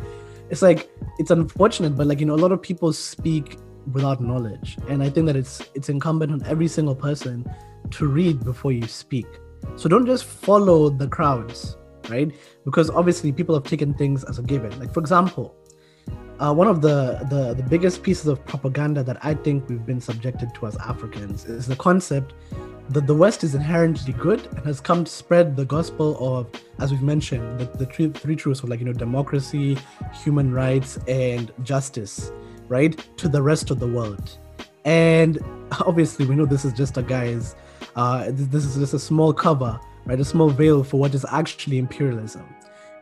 It's 0.51 0.61
like, 0.61 0.91
it's 1.19 1.31
unfortunate, 1.31 1.97
but 1.97 2.07
like, 2.07 2.21
you 2.21 2.27
know, 2.27 2.35
a 2.35 2.43
lot 2.45 2.53
of 2.53 2.61
people 2.61 2.93
speak 2.93 3.59
without 3.93 4.21
knowledge. 4.21 4.77
And 4.89 5.03
I 5.03 5.11
think 5.11 5.27
that 5.27 5.37
it's 5.37 5.63
it's 5.75 5.89
incumbent 5.89 6.33
on 6.33 6.43
every 6.45 6.69
single 6.69 6.95
person 6.95 7.45
to 7.93 8.07
read 8.07 8.45
before 8.45 8.73
you 8.73 8.87
speak. 8.87 9.27
So 9.77 9.89
don't 9.89 10.07
just 10.07 10.25
follow 10.25 10.91
the 10.91 11.09
crowds, 11.09 11.77
right? 12.09 12.31
Because 12.65 12.91
obviously 12.91 13.33
people 13.33 13.55
have 13.55 13.65
taken 13.65 13.95
things 13.95 14.25
as 14.25 14.39
a 14.39 14.43
given. 14.43 14.79
Like, 14.79 14.93
for 14.93 15.01
example, 15.01 15.55
uh, 16.41 16.53
one 16.53 16.67
of 16.67 16.81
the, 16.81 17.25
the 17.31 17.55
the 17.55 17.63
biggest 17.63 18.03
pieces 18.03 18.27
of 18.27 18.45
propaganda 18.45 19.03
that 19.05 19.25
I 19.25 19.35
think 19.35 19.69
we've 19.69 19.87
been 19.87 20.01
subjected 20.01 20.55
to 20.55 20.67
as 20.67 20.77
Africans 20.77 21.45
is 21.45 21.67
the 21.67 21.77
concept 21.77 22.35
that 22.91 23.07
the 23.07 23.15
West 23.15 23.45
is 23.45 23.55
inherently 23.55 24.13
good 24.13 24.47
and 24.47 24.61
has 24.67 24.81
come 24.81 25.05
to 25.05 25.11
spread 25.11 25.57
the 25.57 25.65
gospel 25.65 26.19
of, 26.21 26.51
as 26.81 26.91
we've 26.91 27.03
mentioned, 27.03 27.59
the, 27.59 27.65
the 27.79 27.87
three, 27.87 28.11
three 28.11 28.37
truths 28.37 28.63
of 28.63 28.69
like 28.69 28.81
you 28.81 28.87
know 28.87 28.93
democracy, 28.93 29.79
human 30.13 30.53
rights, 30.53 30.99
and 31.09 31.53
justice, 31.63 32.33
right, 32.69 32.97
to 33.17 33.29
the 33.29 33.41
rest 33.41 33.71
of 33.71 33.79
the 33.79 33.89
world. 33.89 34.39
And 34.85 35.39
obviously, 35.87 36.27
we 36.27 36.35
know 36.35 36.47
this 36.47 36.65
is 36.65 36.73
just 36.73 36.97
a 36.97 37.03
guise. 37.03 37.55
Uh, 37.97 38.31
this 38.33 38.65
is 38.65 38.77
just 38.77 38.93
a 38.93 38.99
small 38.99 39.33
cover, 39.33 39.79
right, 40.05 40.19
a 40.19 40.25
small 40.25 40.51
veil 40.51 40.83
for 40.83 40.99
what 40.99 41.15
is 41.15 41.25
actually 41.31 41.79
imperialism 41.79 42.45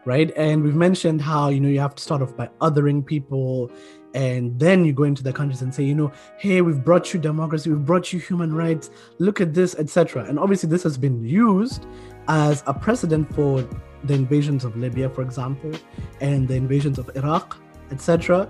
right? 0.05 0.33
And 0.37 0.63
we've 0.63 0.75
mentioned 0.75 1.21
how 1.21 1.49
you 1.49 1.61
know 1.61 1.69
you 1.69 1.81
have 1.81 1.95
to 1.95 2.03
start 2.03 2.23
off 2.23 2.37
by 2.37 2.49
othering 2.61 3.05
people, 3.05 3.71
and 4.15 4.59
then 4.59 4.85
you 4.85 4.93
go 4.93 5.05
into 5.05 5.23
the 5.23 5.33
countries 5.33 5.63
and 5.63 5.75
say, 5.75 5.85
you 5.85 5.95
know, 5.95 6.13
hey, 6.39 6.61
we've 6.61 6.85
brought 6.85 7.15
you 7.15 7.21
democracy, 7.21 7.71
we've 7.71 7.85
brought 7.85 8.13
you 8.13 8.21
human 8.21 8.55
rights, 8.55 8.91
look 9.19 9.41
at 9.41 9.55
this, 9.55 9.75
etc. 9.77 10.25
And 10.25 10.39
obviously, 10.39 10.69
this 10.69 10.83
has 10.83 10.99
been 10.99 11.25
used 11.25 11.87
as 12.29 12.63
a 12.67 12.75
precedent 12.75 13.35
for 13.35 13.67
the 14.05 14.15
invasions 14.15 14.65
of 14.65 14.77
Libya, 14.77 15.09
for 15.09 15.23
example, 15.23 15.73
and 16.21 16.47
the 16.49 16.55
invasions 16.55 16.99
of 16.99 17.11
Iraq, 17.17 17.59
etc. 17.91 18.49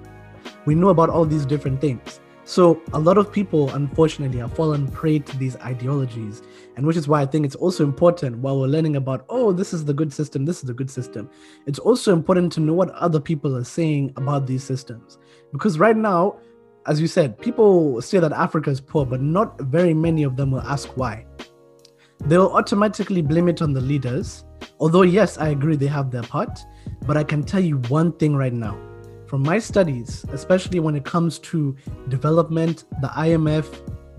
We 0.65 0.75
know 0.75 0.89
about 0.89 1.11
all 1.11 1.25
these 1.25 1.47
different 1.47 1.81
things. 1.81 2.21
So 2.53 2.83
a 2.93 2.99
lot 2.99 3.17
of 3.17 3.33
people, 3.33 3.71
unfortunately, 3.71 4.41
have 4.41 4.53
fallen 4.53 4.87
prey 4.87 5.21
to 5.21 5.39
these 5.39 5.57
ideologies, 5.57 6.43
and 6.77 6.85
which 6.85 6.99
is 6.99 7.09
why 7.09 7.23
I 7.23 7.25
think 7.25 7.47
it's 7.47 7.55
also 7.55 7.83
important 7.83 8.37
while 8.37 8.61
we're 8.61 8.67
learning 8.67 8.97
about, 8.97 9.25
oh, 9.31 9.53
this 9.53 9.73
is 9.73 9.87
the 9.87 9.95
good 9.95 10.13
system, 10.13 10.45
this 10.45 10.59
is 10.59 10.65
the 10.65 10.75
good 10.75 10.91
system. 10.91 11.31
It's 11.67 11.79
also 11.79 12.13
important 12.13 12.53
to 12.53 12.61
know 12.61 12.75
what 12.75 12.91
other 12.91 13.21
people 13.21 13.57
are 13.57 13.65
saying 13.65 14.13
about 14.19 14.47
these 14.47 14.63
systems, 14.63 15.17
because 15.51 15.79
right 15.79 15.97
now, 15.97 16.41
as 16.87 17.01
you 17.01 17.07
said, 17.07 17.39
people 17.39 18.03
say 18.03 18.19
that 18.19 18.33
Africa 18.33 18.69
is 18.69 18.83
poor, 18.83 19.07
but 19.07 19.23
not 19.23 19.59
very 19.63 19.95
many 19.95 20.23
of 20.23 20.37
them 20.37 20.51
will 20.51 20.61
ask 20.61 20.95
why. 20.95 21.25
They'll 22.27 22.53
automatically 22.53 23.23
blame 23.23 23.49
it 23.49 23.63
on 23.63 23.73
the 23.73 23.81
leaders. 23.81 24.45
Although, 24.79 25.03
yes, 25.03 25.39
I 25.39 25.49
agree 25.49 25.77
they 25.77 25.87
have 25.87 26.11
their 26.11 26.23
part, 26.25 26.61
but 27.07 27.17
I 27.17 27.25
can 27.25 27.45
tell 27.45 27.63
you 27.63 27.79
one 27.89 28.13
thing 28.13 28.37
right 28.37 28.53
now 28.53 28.92
from 29.33 29.43
my 29.45 29.59
studies, 29.59 30.27
especially 30.31 30.79
when 30.79 30.95
it 30.95 31.07
comes 31.07 31.39
to 31.39 31.75
development, 32.09 32.85
the 33.01 33.09
IMF, 33.09 33.67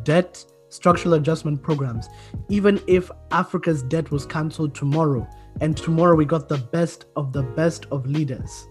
debt, 0.03 0.43
structural 0.69 1.13
adjustment 1.13 1.61
programs, 1.61 2.09
even 2.49 2.81
if 2.87 3.11
Africa's 3.29 3.83
debt 3.83 4.09
was 4.09 4.25
cancelled 4.25 4.73
tomorrow 4.73 5.29
and 5.61 5.77
tomorrow 5.77 6.15
we 6.15 6.25
got 6.25 6.49
the 6.49 6.57
best 6.57 7.05
of 7.15 7.31
the 7.31 7.43
best 7.43 7.85
of 7.91 8.07
leaders, 8.07 8.67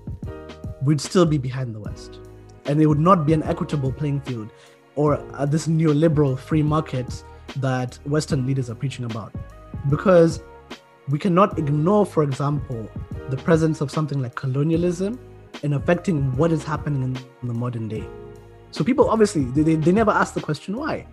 we'd 0.83 1.01
still 1.01 1.25
be 1.25 1.39
behind 1.39 1.77
the 1.77 1.79
West. 1.79 2.19
and 2.67 2.83
it 2.83 2.87
would 2.87 2.99
not 2.99 3.25
be 3.25 3.33
an 3.33 3.45
equitable 3.45 3.93
playing 3.93 4.21
field 4.23 4.51
or 4.97 5.25
uh, 5.35 5.47
this 5.47 5.69
neoliberal 5.69 6.37
free 6.37 6.61
market 6.61 7.23
that 7.59 8.01
Western 8.05 8.45
leaders 8.49 8.69
are 8.69 8.75
preaching 8.75 9.05
about. 9.05 9.33
Because 9.89 10.43
we 11.09 11.21
cannot 11.21 11.57
ignore, 11.57 12.05
for 12.05 12.25
example, 12.25 12.91
the 13.31 13.37
presence 13.37 13.81
of 13.81 13.93
something 13.93 14.21
like 14.21 14.35
colonialism 14.35 15.21
in 15.63 15.75
affecting 15.75 16.37
what 16.37 16.53
is 16.53 16.65
happening 16.65 17.03
in, 17.03 17.49
the 17.49 17.55
modern 17.55 17.89
day. 17.89 18.05
So 18.71 18.85
people 18.85 19.09
obviously 19.09 19.45
they, 19.45 19.63
they, 19.63 19.75
they 19.77 19.93
never 19.93 20.11
ask 20.11 20.35
the 20.35 20.41
question 20.41 20.77
why. 20.77 21.07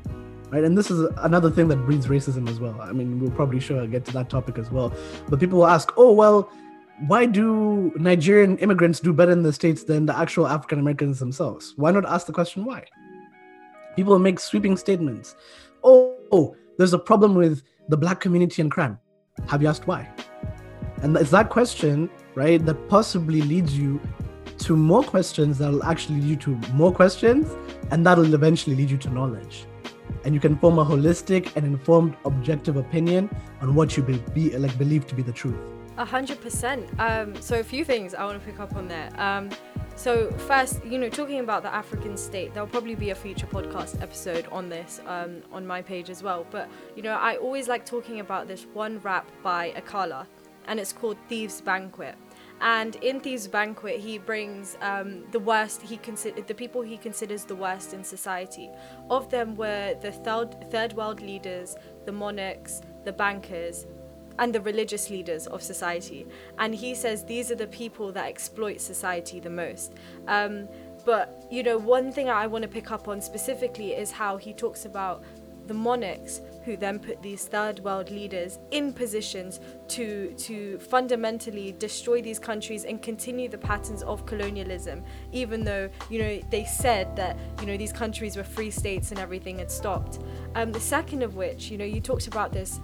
Right. 0.50 0.64
And 0.64 0.76
this 0.76 0.90
is 0.90 1.08
another 1.18 1.52
thing 1.52 1.68
that 1.68 1.78
breeds 1.78 2.08
racism 2.08 2.50
as 2.50 2.60
well. 2.60 2.76
I 2.82 2.92
mean, 2.92 3.20
we'll 3.20 3.30
probably 3.30 3.60
sure 3.60 3.86
get 3.86 4.04
to 4.06 4.14
that 4.14 4.32
topic 4.32 4.58
as 4.58 4.72
well. 4.72 4.92
But 5.28 5.40
people 5.40 5.60
will 5.60 5.68
ask, 5.68 5.92
oh 5.96 6.12
well, 6.12 6.52
why 7.08 7.28
do 7.28 7.94
Nigerian 7.96 8.58
immigrants 8.58 9.00
do 9.00 9.14
better 9.14 9.32
in 9.32 9.44
the 9.44 9.54
States 9.54 9.84
than 9.84 10.06
the 10.08 10.18
actual 10.18 10.48
African 10.48 10.80
Americans 10.80 11.20
themselves? 11.20 11.74
Why 11.78 11.92
not 11.92 12.06
ask 12.06 12.26
the 12.26 12.34
question 12.34 12.66
why? 12.66 12.86
People 13.96 14.18
make 14.18 14.40
sweeping 14.40 14.76
statements. 14.76 15.36
Oh, 15.84 16.18
oh, 16.32 16.56
there's 16.78 16.94
a 16.94 17.00
problem 17.00 17.36
with 17.36 17.64
the 17.88 17.98
black 17.98 18.20
community 18.20 18.62
and 18.62 18.72
crime. 18.72 19.00
Have 19.48 19.62
you 19.62 19.68
asked 19.68 19.88
why? 19.88 20.10
And 21.02 21.16
it's 21.16 21.32
that 21.32 21.50
question, 21.50 22.10
right, 22.36 22.64
that 22.66 22.90
possibly 22.90 23.42
leads 23.42 23.78
you 23.78 24.02
to 24.60 24.76
more 24.76 25.04
questions 25.04 25.58
that'll 25.58 25.84
actually 25.84 26.22
lead 26.22 26.30
you 26.30 26.36
to 26.36 26.50
more 26.74 26.94
questions, 26.94 27.48
and 27.92 28.06
that'll 28.06 28.34
eventually 28.34 28.76
lead 28.76 28.90
you 28.90 28.98
to 28.98 29.10
knowledge. 29.10 29.66
And 30.26 30.34
you 30.34 30.40
can 30.40 30.58
form 30.58 30.80
a 30.80 30.86
holistic 30.86 31.56
and 31.56 31.66
informed, 31.66 32.16
objective 32.26 32.76
opinion 32.76 33.30
on 33.62 33.74
what 33.74 33.96
you 33.96 34.04
be, 34.04 34.18
be 34.34 34.58
like 34.58 34.78
believe 34.78 35.08
to 35.08 35.16
be 35.16 35.24
the 35.24 35.32
truth. 35.32 35.60
A 35.98 36.06
hundred 36.06 36.40
percent. 36.42 36.88
Um, 36.98 37.36
so 37.42 37.60
a 37.60 37.64
few 37.64 37.84
things 37.84 38.14
I 38.14 38.24
want 38.26 38.40
to 38.40 38.46
pick 38.46 38.60
up 38.60 38.76
on 38.76 38.88
there. 38.88 39.10
Um, 39.18 39.50
so 39.96 40.32
first, 40.32 40.84
you 40.86 40.98
know, 40.98 41.10
talking 41.10 41.42
about 41.42 41.62
the 41.62 41.74
African 41.74 42.16
state, 42.16 42.54
there'll 42.54 42.70
probably 42.70 42.96
be 42.96 43.10
a 43.10 43.16
future 43.16 43.48
podcast 43.48 44.02
episode 44.02 44.48
on 44.50 44.70
this 44.70 45.02
um, 45.08 45.42
on 45.52 45.68
my 45.68 45.82
page 45.82 46.10
as 46.10 46.24
well. 46.24 46.46
But 46.52 46.70
you 46.96 47.04
know, 47.04 47.16
I 47.16 47.36
always 47.36 47.68
like 47.68 47.86
talking 47.86 48.22
about 48.22 48.48
this 48.48 48.66
one 48.74 49.00
rap 49.00 49.30
by 49.44 49.72
Akala, 49.72 50.26
and 50.68 50.80
it's 50.80 50.94
called 50.94 51.18
Thieves 51.28 51.60
Banquet. 51.60 52.16
And 52.62 52.96
in 52.98 53.20
Thieves 53.20 53.48
Banquet, 53.48 54.00
he 54.00 54.18
brings 54.18 54.78
um, 54.82 55.24
the 55.32 55.40
worst 55.40 55.82
he 55.82 55.98
consider 55.98 56.42
the 56.42 56.54
people 56.54 56.82
he 56.82 56.98
considers 56.98 57.46
the 57.46 57.56
worst 57.56 57.94
in 57.94 58.04
society. 58.04 58.70
Of 59.10 59.30
them 59.30 59.56
were 59.56 59.96
the 60.02 60.12
third 60.12 60.70
third 60.70 60.94
world 60.94 61.22
leaders, 61.22 61.76
the 62.06 62.12
monarchs, 62.12 62.82
the 63.06 63.14
bankers, 63.14 63.86
and 64.40 64.54
the 64.54 64.62
religious 64.62 65.10
leaders 65.10 65.48
of 65.48 65.62
society. 65.62 66.28
And 66.58 66.74
he 66.76 66.96
says 66.96 67.24
these 67.24 67.52
are 67.52 67.56
the 67.56 67.68
people 67.68 68.12
that 68.14 68.28
exploit 68.28 68.82
society 68.82 69.40
the 69.40 69.50
most. 69.50 69.94
Um, 70.28 70.68
but, 71.06 71.46
you 71.50 71.64
know, 71.64 71.78
one 71.78 72.12
thing 72.12 72.30
I 72.30 72.46
want 72.48 72.64
to 72.64 72.68
pick 72.68 72.92
up 72.92 73.08
on 73.08 73.22
specifically 73.22 73.94
is 73.94 74.12
how 74.12 74.38
he 74.38 74.54
talks 74.54 74.86
about 74.86 75.24
the 75.70 75.74
monarchs 75.74 76.42
who 76.66 76.76
then 76.76 77.00
put 77.00 77.22
these 77.22 77.46
third 77.46 77.80
world 77.80 78.10
leaders 78.10 78.60
in 78.72 78.92
positions 78.92 79.60
to 79.88 80.34
to 80.34 80.78
fundamentally 80.80 81.74
destroy 81.80 82.22
these 82.22 82.40
countries 82.40 82.84
and 82.84 83.02
continue 83.02 83.48
the 83.48 83.58
patterns 83.58 84.02
of 84.04 84.26
colonialism 84.26 85.04
even 85.32 85.64
though 85.64 85.88
you 86.10 86.20
know 86.22 86.42
they 86.50 86.66
said 86.66 87.16
that 87.16 87.38
you 87.62 87.68
know 87.68 87.78
these 87.78 87.94
countries 87.94 88.36
were 88.36 88.44
free 88.44 88.72
states 88.72 89.12
and 89.12 89.20
everything 89.20 89.60
had 89.60 89.72
stopped 89.72 90.20
um, 90.56 90.72
the 90.72 90.80
second 90.80 91.22
of 91.22 91.36
which 91.36 91.70
you 91.70 91.78
know 91.78 91.86
you 91.86 92.02
talked 92.02 92.28
about 92.28 92.52
this 92.52 92.82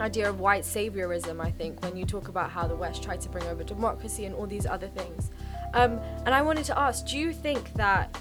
idea 0.00 0.28
of 0.28 0.40
white 0.40 0.64
saviorism, 0.64 1.40
I 1.40 1.52
think, 1.52 1.80
when 1.82 1.96
you 1.96 2.04
talk 2.04 2.26
about 2.26 2.50
how 2.50 2.66
the 2.66 2.74
West 2.74 3.04
tried 3.04 3.20
to 3.20 3.28
bring 3.28 3.46
over 3.46 3.62
democracy 3.62 4.24
and 4.24 4.34
all 4.34 4.44
these 4.44 4.66
other 4.66 4.88
things. 4.88 5.30
Um, 5.72 6.00
and 6.26 6.34
I 6.34 6.42
wanted 6.42 6.64
to 6.64 6.76
ask, 6.76 7.06
do 7.06 7.16
you 7.16 7.32
think 7.32 7.72
that 7.74 8.18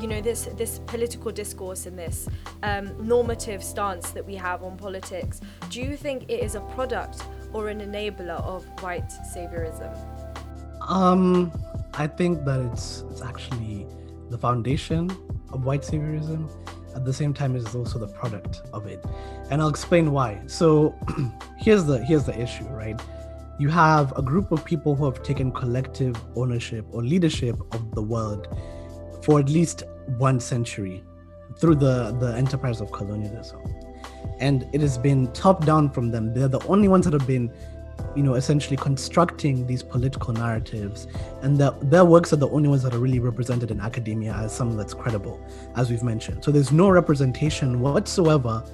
you 0.00 0.08
know 0.08 0.20
this 0.20 0.46
this 0.56 0.78
political 0.86 1.30
discourse 1.30 1.86
and 1.86 1.98
this 1.98 2.28
um, 2.62 2.94
normative 3.06 3.62
stance 3.62 4.10
that 4.10 4.24
we 4.24 4.34
have 4.34 4.62
on 4.62 4.76
politics, 4.76 5.40
do 5.68 5.80
you 5.80 5.96
think 5.96 6.24
it 6.28 6.40
is 6.42 6.54
a 6.54 6.60
product 6.74 7.22
or 7.52 7.68
an 7.68 7.80
enabler 7.80 8.42
of 8.44 8.64
white 8.82 9.08
saviorism? 9.34 9.92
Um, 10.88 11.52
I 11.94 12.06
think 12.06 12.44
that 12.44 12.60
it's 12.72 13.04
it's 13.10 13.22
actually 13.22 13.86
the 14.30 14.38
foundation 14.38 15.10
of 15.52 15.64
white 15.64 15.82
saviorism. 15.82 16.50
At 16.94 17.04
the 17.04 17.12
same 17.12 17.32
time 17.32 17.54
is 17.54 17.74
also 17.74 17.98
the 17.98 18.08
product 18.08 18.62
of 18.72 18.86
it. 18.86 19.04
And 19.50 19.60
i'll 19.62 19.68
explain 19.68 20.12
why. 20.12 20.40
So 20.46 20.94
here's 21.58 21.84
the 21.84 22.02
here's 22.04 22.24
the 22.24 22.38
issue 22.40 22.64
right? 22.64 23.00
You 23.58 23.68
have 23.68 24.16
a 24.16 24.22
group 24.22 24.52
of 24.52 24.64
people 24.64 24.94
who 24.94 25.04
have 25.04 25.22
taken 25.22 25.52
collective 25.52 26.16
ownership 26.34 26.86
or 26.92 27.02
leadership 27.02 27.60
of 27.74 27.94
the 27.94 28.02
world 28.02 28.48
for 29.22 29.38
at 29.38 29.48
least 29.48 29.82
one 30.18 30.40
century 30.40 31.02
through 31.56 31.74
the 31.74 32.16
the 32.20 32.34
enterprise 32.36 32.80
of 32.80 32.90
colonialism 32.92 33.60
and 34.38 34.66
it 34.72 34.80
has 34.80 34.96
been 34.98 35.30
top 35.32 35.64
down 35.64 35.90
from 35.90 36.10
them 36.10 36.32
they're 36.34 36.48
the 36.48 36.64
only 36.66 36.88
ones 36.88 37.04
that 37.04 37.12
have 37.12 37.26
been 37.26 37.52
you 38.14 38.22
know, 38.22 38.34
essentially 38.34 38.76
constructing 38.76 39.66
these 39.66 39.82
political 39.82 40.32
narratives, 40.32 41.06
and 41.42 41.58
that 41.58 41.90
their 41.90 42.04
works 42.04 42.32
are 42.32 42.36
the 42.36 42.48
only 42.48 42.68
ones 42.68 42.82
that 42.82 42.94
are 42.94 42.98
really 42.98 43.18
represented 43.18 43.70
in 43.70 43.80
academia 43.80 44.32
as 44.32 44.52
something 44.52 44.76
that's 44.76 44.94
credible, 44.94 45.40
as 45.76 45.90
we've 45.90 46.02
mentioned. 46.02 46.42
So 46.44 46.50
there's 46.50 46.72
no 46.72 46.88
representation 46.90 47.80
whatsoever 47.80 48.64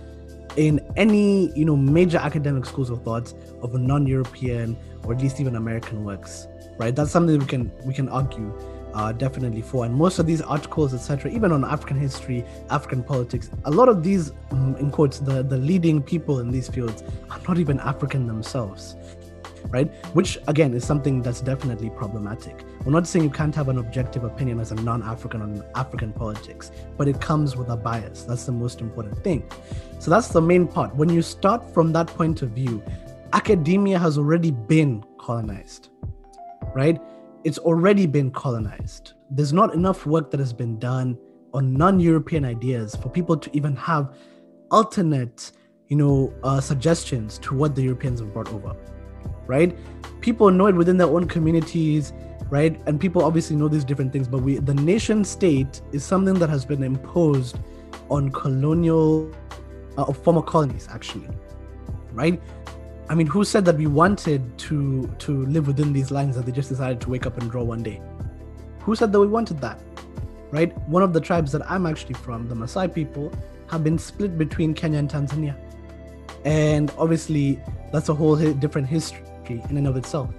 in 0.56 0.80
any, 0.96 1.52
you 1.58 1.64
know, 1.64 1.76
major 1.76 2.18
academic 2.18 2.64
schools 2.64 2.88
of 2.88 3.02
thought 3.02 3.32
of 3.62 3.78
non-European 3.78 4.76
or 5.04 5.12
at 5.12 5.20
least 5.20 5.38
even 5.38 5.56
American 5.56 6.04
works, 6.04 6.46
right? 6.78 6.96
That's 6.96 7.10
something 7.10 7.38
we 7.38 7.44
can 7.44 7.70
we 7.84 7.92
can 7.92 8.08
argue 8.08 8.52
uh, 8.96 9.12
definitely 9.12 9.60
for. 9.60 9.84
And 9.84 9.94
most 9.94 10.18
of 10.18 10.26
these 10.26 10.40
articles, 10.40 10.94
etc., 10.94 11.30
even 11.30 11.52
on 11.52 11.64
African 11.64 11.98
history, 11.98 12.44
African 12.70 13.02
politics, 13.02 13.50
a 13.66 13.70
lot 13.70 13.90
of 13.90 14.02
these, 14.02 14.32
um, 14.50 14.74
in 14.76 14.90
quotes, 14.90 15.18
the, 15.18 15.42
the 15.42 15.58
leading 15.58 16.02
people 16.02 16.40
in 16.40 16.50
these 16.50 16.68
fields 16.68 17.04
are 17.30 17.40
not 17.46 17.58
even 17.58 17.78
African 17.80 18.26
themselves 18.26 18.96
right? 19.70 19.92
Which 20.14 20.38
again 20.46 20.74
is 20.74 20.84
something 20.84 21.22
that's 21.22 21.40
definitely 21.40 21.90
problematic. 21.90 22.64
We're 22.84 22.92
not 22.92 23.04
saying 23.08 23.24
you 23.24 23.30
can't 23.30 23.52
have 23.56 23.68
an 23.68 23.78
objective 23.78 24.22
opinion 24.22 24.60
as 24.60 24.70
a 24.70 24.76
non-African 24.76 25.42
on 25.42 25.64
African 25.74 26.12
politics, 26.12 26.70
but 26.96 27.08
it 27.08 27.20
comes 27.20 27.56
with 27.56 27.68
a 27.68 27.76
bias. 27.76 28.22
That's 28.22 28.46
the 28.46 28.52
most 28.52 28.80
important 28.80 29.18
thing. 29.24 29.42
So 29.98 30.08
that's 30.08 30.28
the 30.28 30.40
main 30.40 30.68
part. 30.68 30.94
When 30.94 31.08
you 31.08 31.20
start 31.20 31.74
from 31.74 31.92
that 31.94 32.06
point 32.06 32.42
of 32.42 32.50
view, 32.50 32.80
academia 33.32 33.98
has 33.98 34.18
already 34.18 34.52
been 34.52 35.02
colonized, 35.18 35.88
right? 36.72 37.00
It's 37.46 37.58
already 37.58 38.06
been 38.06 38.30
colonized. 38.32 39.12
There's 39.30 39.52
not 39.52 39.72
enough 39.72 40.04
work 40.04 40.30
that 40.32 40.40
has 40.40 40.52
been 40.52 40.78
done 40.78 41.16
on 41.54 41.72
non-European 41.72 42.44
ideas 42.44 42.96
for 42.96 43.08
people 43.08 43.36
to 43.36 43.48
even 43.56 43.76
have 43.76 44.16
alternate, 44.70 45.52
you 45.88 45.96
know, 45.96 46.34
uh, 46.42 46.60
suggestions 46.60 47.38
to 47.38 47.54
what 47.54 47.76
the 47.76 47.82
Europeans 47.82 48.18
have 48.18 48.32
brought 48.32 48.52
over 48.52 48.76
right? 49.46 49.76
People 50.20 50.50
know 50.50 50.66
it 50.66 50.74
within 50.74 50.96
their 50.96 51.06
own 51.06 51.26
communities, 51.26 52.12
right? 52.50 52.80
And 52.86 53.00
people 53.00 53.22
obviously 53.22 53.56
know 53.56 53.68
these 53.68 53.84
different 53.84 54.12
things, 54.12 54.28
but 54.28 54.42
we 54.42 54.58
the 54.58 54.74
nation 54.74 55.24
state 55.24 55.80
is 55.92 56.04
something 56.04 56.34
that 56.34 56.50
has 56.50 56.64
been 56.64 56.82
imposed 56.82 57.58
on 58.10 58.30
colonial 58.30 59.30
uh, 59.96 60.12
former 60.12 60.42
colonies 60.42 60.88
actually, 60.90 61.28
right? 62.12 62.40
I 63.08 63.14
mean, 63.14 63.26
who 63.28 63.44
said 63.44 63.64
that 63.66 63.76
we 63.76 63.86
wanted 63.86 64.58
to 64.58 65.06
to 65.18 65.46
live 65.46 65.66
within 65.66 65.92
these 65.92 66.10
lines 66.10 66.34
that 66.36 66.44
they 66.44 66.52
just 66.52 66.68
decided 66.68 67.00
to 67.02 67.10
wake 67.10 67.26
up 67.26 67.38
and 67.38 67.50
draw 67.50 67.62
one 67.62 67.82
day? 67.82 68.00
Who 68.80 68.96
said 68.96 69.12
that 69.12 69.20
we 69.20 69.26
wanted 69.28 69.60
that? 69.60 69.80
Right? 70.50 70.76
One 70.88 71.02
of 71.02 71.12
the 71.12 71.20
tribes 71.20 71.52
that 71.52 71.68
I'm 71.70 71.86
actually 71.86 72.14
from, 72.14 72.48
the 72.48 72.54
Maasai 72.54 72.92
people, 72.92 73.32
have 73.68 73.84
been 73.84 73.98
split 73.98 74.38
between 74.38 74.74
Kenya 74.74 74.98
and 74.98 75.10
Tanzania. 75.10 75.56
And 76.44 76.92
obviously, 76.98 77.60
that's 77.92 78.08
a 78.08 78.14
whole 78.14 78.36
different 78.36 78.88
history 78.88 79.62
in 79.68 79.76
and 79.76 79.86
of 79.86 79.96
itself, 79.96 80.30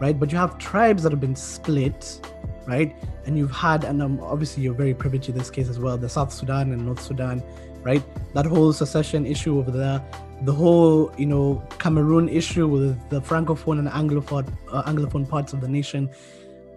right? 0.00 0.18
But 0.18 0.32
you 0.32 0.38
have 0.38 0.58
tribes 0.58 1.02
that 1.02 1.12
have 1.12 1.20
been 1.20 1.36
split, 1.36 2.20
right? 2.66 2.94
And 3.26 3.36
you've 3.36 3.50
had, 3.50 3.84
and 3.84 4.02
um, 4.02 4.20
obviously 4.20 4.62
you're 4.62 4.74
very 4.74 4.94
privy 4.94 5.18
to 5.20 5.32
this 5.32 5.50
case 5.50 5.68
as 5.68 5.78
well, 5.78 5.96
the 5.98 6.08
South 6.08 6.32
Sudan 6.32 6.72
and 6.72 6.86
North 6.86 7.02
Sudan, 7.02 7.42
right? 7.82 8.02
That 8.34 8.46
whole 8.46 8.72
secession 8.72 9.26
issue 9.26 9.58
over 9.58 9.70
there, 9.70 10.04
the 10.42 10.52
whole, 10.52 11.12
you 11.18 11.26
know, 11.26 11.62
Cameroon 11.78 12.28
issue 12.28 12.66
with 12.66 13.08
the 13.10 13.20
francophone 13.20 13.78
and 13.78 13.88
anglophone, 13.88 14.50
uh, 14.72 14.82
anglophone 14.84 15.28
parts 15.28 15.52
of 15.52 15.60
the 15.60 15.68
nation. 15.68 16.10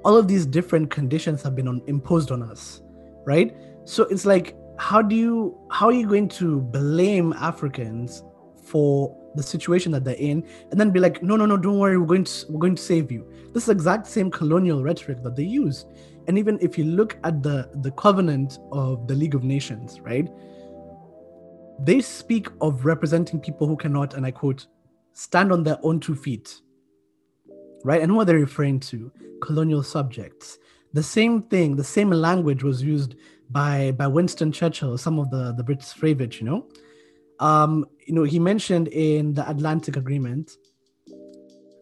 All 0.03 0.17
of 0.17 0.27
these 0.27 0.45
different 0.45 0.89
conditions 0.89 1.41
have 1.43 1.55
been 1.55 1.67
on, 1.67 1.81
imposed 1.87 2.31
on 2.31 2.43
us, 2.43 2.81
right? 3.25 3.55
So 3.85 4.03
it's 4.03 4.25
like, 4.25 4.55
how 4.77 5.01
do 5.01 5.15
you, 5.15 5.57
how 5.71 5.87
are 5.87 5.93
you 5.93 6.07
going 6.07 6.27
to 6.29 6.59
blame 6.59 7.33
Africans 7.33 8.23
for 8.63 9.15
the 9.35 9.43
situation 9.43 9.91
that 9.91 10.03
they're 10.03 10.15
in 10.15 10.45
and 10.71 10.79
then 10.79 10.91
be 10.91 10.99
like 10.99 11.23
no 11.23 11.35
no 11.35 11.45
no 11.45 11.57
don't 11.57 11.79
worry 11.79 11.97
we're 11.97 12.05
going 12.05 12.23
to 12.23 12.45
we're 12.49 12.59
going 12.59 12.75
to 12.75 12.81
save 12.81 13.11
you 13.11 13.27
this 13.53 13.63
is 13.63 13.69
exact 13.69 14.05
same 14.07 14.29
colonial 14.29 14.83
rhetoric 14.83 15.21
that 15.23 15.35
they 15.35 15.43
use 15.43 15.85
and 16.27 16.37
even 16.37 16.57
if 16.61 16.77
you 16.77 16.83
look 16.83 17.17
at 17.23 17.41
the 17.41 17.69
the 17.81 17.91
covenant 17.91 18.59
of 18.71 19.07
the 19.07 19.15
league 19.15 19.35
of 19.35 19.43
nations 19.43 19.99
right 20.01 20.29
they 21.79 22.01
speak 22.01 22.47
of 22.61 22.85
representing 22.85 23.39
people 23.39 23.67
who 23.67 23.75
cannot 23.75 24.13
and 24.13 24.25
i 24.25 24.31
quote 24.31 24.67
stand 25.13 25.51
on 25.51 25.63
their 25.63 25.77
own 25.83 25.99
two 25.99 26.15
feet. 26.15 26.59
Right? 27.83 28.01
And 28.01 28.11
who 28.11 28.19
are 28.19 28.25
they 28.25 28.35
referring 28.35 28.79
to? 28.81 29.11
Colonial 29.41 29.83
subjects. 29.83 30.57
The 30.93 31.03
same 31.03 31.43
thing, 31.43 31.75
the 31.75 31.83
same 31.83 32.11
language 32.11 32.63
was 32.63 32.83
used 32.83 33.15
by 33.49 33.91
by 33.91 34.07
Winston 34.07 34.51
Churchill, 34.51 34.97
some 34.97 35.19
of 35.19 35.29
the 35.31 35.53
the 35.53 35.63
British 35.63 35.93
favorite, 35.93 36.39
you 36.39 36.45
know. 36.45 36.67
Um, 37.39 37.85
you 38.05 38.13
know, 38.13 38.23
he 38.23 38.39
mentioned 38.39 38.87
in 38.89 39.33
the 39.33 39.49
Atlantic 39.49 39.97
Agreement 39.97 40.51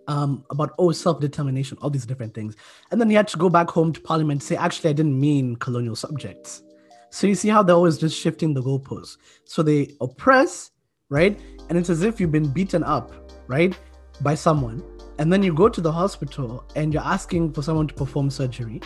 um, 0.08 0.44
about 0.50 0.72
oh 0.80 0.92
self-determination, 0.92 1.78
all 1.82 1.90
these 1.90 2.06
different 2.06 2.34
things, 2.34 2.56
and 2.90 3.00
then 3.00 3.10
he 3.10 3.16
had 3.16 3.28
to 3.30 3.38
go 3.38 3.50
back 3.50 3.70
home 3.70 3.94
to 3.94 4.02
Parliament 4.02 4.42
and 4.42 4.44
say, 4.44 4.56
actually, 4.56 4.90
I 4.90 4.94
didn't 4.94 5.20
mean 5.20 5.56
colonial 5.58 5.96
subjects. 5.96 6.64
So 7.12 7.27
you 7.27 7.36
see 7.36 7.50
how 7.50 7.62
they're 7.62 7.75
always 7.75 7.98
just 7.98 8.18
shifting 8.18 8.53
the 8.53 8.63
goalposts. 8.63 9.18
So 9.44 9.62
they 9.62 9.96
oppress, 10.00 10.72
right? 11.10 11.39
And 11.70 11.77
it's 11.77 11.89
as 11.89 12.03
if 12.03 12.20
you've 12.20 12.32
been 12.32 12.51
beaten 12.51 12.84
up, 12.84 13.12
right, 13.48 13.77
by 14.22 14.34
someone, 14.34 14.82
and 15.20 15.32
then 15.32 15.44
you 15.44 15.53
go 15.53 15.70
to 15.70 15.82
the 15.82 15.91
hospital 15.91 16.65
and 16.75 16.94
you're 16.94 17.03
asking 17.03 17.53
for 17.53 17.62
someone 17.62 17.88
to 17.88 17.94
perform 17.94 18.30
surgery, 18.30 18.82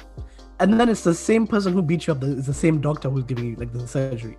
and 0.60 0.79
then 0.79 0.89
it's 0.89 1.03
the 1.03 1.13
same 1.13 1.46
person 1.46 1.74
who 1.74 1.82
beat 1.82 2.08
you 2.08 2.13
up 2.13 2.24
it's 2.24 2.48
the 2.48 2.53
same 2.53 2.79
doctor 2.79 3.10
who's 3.10 3.24
giving 3.24 3.46
you 3.46 3.55
like 3.55 3.72
the 3.74 3.88
surgery 3.88 4.38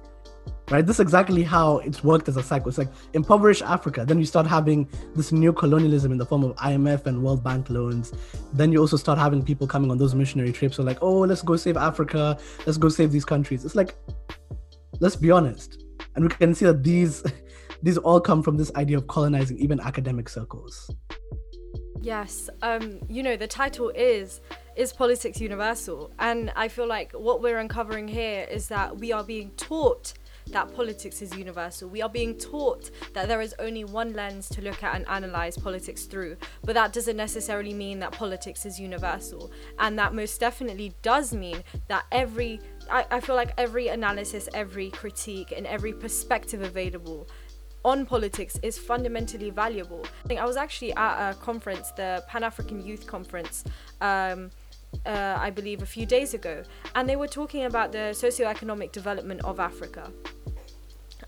right? 0.70 0.84
This 0.84 0.96
is 0.96 1.00
exactly 1.00 1.42
how 1.42 1.78
it's 1.78 2.02
worked 2.02 2.28
as 2.28 2.36
a 2.36 2.42
cycle. 2.42 2.68
It's 2.68 2.78
like 2.78 2.90
impoverish 3.12 3.62
africa 3.62 4.04
then 4.06 4.18
you 4.18 4.24
start 4.24 4.46
having 4.46 4.88
this 5.14 5.32
new 5.32 5.52
colonialism 5.52 6.12
in 6.12 6.18
the 6.18 6.26
form 6.26 6.44
of 6.44 6.56
imf 6.56 7.06
and 7.06 7.22
world 7.22 7.42
bank 7.42 7.70
loans. 7.70 8.12
Then 8.52 8.72
you 8.72 8.78
also 8.78 8.96
start 8.96 9.18
having 9.18 9.42
people 9.42 9.66
coming 9.66 9.90
on 9.90 9.98
those 9.98 10.14
missionary 10.14 10.52
trips 10.52 10.76
so 10.76 10.82
like 10.82 10.98
oh 11.02 11.20
let's 11.20 11.42
go 11.42 11.56
save 11.56 11.76
africa. 11.76 12.38
Let's 12.66 12.78
go 12.78 12.88
save 12.88 13.12
these 13.12 13.24
countries. 13.24 13.64
It's 13.64 13.74
like 13.74 13.94
let's 15.00 15.16
be 15.16 15.30
honest. 15.30 15.84
And 16.14 16.24
we 16.24 16.30
can 16.30 16.54
see 16.54 16.64
that 16.66 16.82
these 16.82 17.22
these 17.82 17.98
all 17.98 18.20
come 18.20 18.42
from 18.42 18.56
this 18.56 18.74
idea 18.74 18.96
of 18.98 19.06
colonizing 19.06 19.58
even 19.58 19.80
academic 19.80 20.28
circles. 20.28 20.90
Yes 22.00 22.50
um 22.62 23.00
you 23.08 23.22
know 23.22 23.36
the 23.36 23.46
title 23.46 23.90
is 23.90 24.40
is 24.76 24.92
politics 24.92 25.40
universal? 25.40 26.12
And 26.18 26.52
i 26.56 26.68
feel 26.68 26.86
like 26.86 27.12
what 27.12 27.40
we're 27.40 27.58
uncovering 27.58 28.08
here 28.08 28.46
is 28.50 28.68
that 28.68 28.98
we 28.98 29.12
are 29.12 29.24
being 29.24 29.50
taught 29.52 30.12
that 30.52 30.74
politics 30.74 31.22
is 31.22 31.36
universal. 31.36 31.88
We 31.88 32.02
are 32.02 32.08
being 32.08 32.38
taught 32.38 32.90
that 33.14 33.28
there 33.28 33.40
is 33.40 33.54
only 33.58 33.84
one 33.84 34.12
lens 34.12 34.48
to 34.50 34.62
look 34.62 34.82
at 34.82 34.94
and 34.94 35.06
analyze 35.08 35.56
politics 35.56 36.04
through, 36.04 36.36
but 36.64 36.74
that 36.74 36.92
doesn't 36.92 37.16
necessarily 37.16 37.74
mean 37.74 37.98
that 38.00 38.12
politics 38.12 38.64
is 38.64 38.78
universal. 38.78 39.50
And 39.78 39.98
that 39.98 40.14
most 40.14 40.38
definitely 40.40 40.94
does 41.02 41.34
mean 41.34 41.62
that 41.88 42.04
every, 42.12 42.60
I, 42.90 43.06
I 43.10 43.20
feel 43.20 43.34
like 43.34 43.52
every 43.58 43.88
analysis, 43.88 44.48
every 44.54 44.90
critique, 44.90 45.52
and 45.56 45.66
every 45.66 45.92
perspective 45.92 46.62
available 46.62 47.28
on 47.84 48.04
politics 48.04 48.58
is 48.62 48.78
fundamentally 48.78 49.50
valuable. 49.50 50.04
I 50.24 50.28
think 50.28 50.40
I 50.40 50.44
was 50.44 50.56
actually 50.56 50.92
at 50.94 51.30
a 51.30 51.34
conference, 51.34 51.92
the 51.92 52.24
Pan 52.28 52.42
African 52.42 52.84
Youth 52.84 53.06
Conference. 53.06 53.64
Um, 54.00 54.50
uh, 55.04 55.36
I 55.38 55.50
believe 55.50 55.82
a 55.82 55.86
few 55.86 56.06
days 56.06 56.32
ago, 56.34 56.62
and 56.94 57.08
they 57.08 57.16
were 57.16 57.28
talking 57.28 57.64
about 57.64 57.92
the 57.92 58.12
socio-economic 58.12 58.92
development 58.92 59.44
of 59.44 59.60
Africa. 59.60 60.10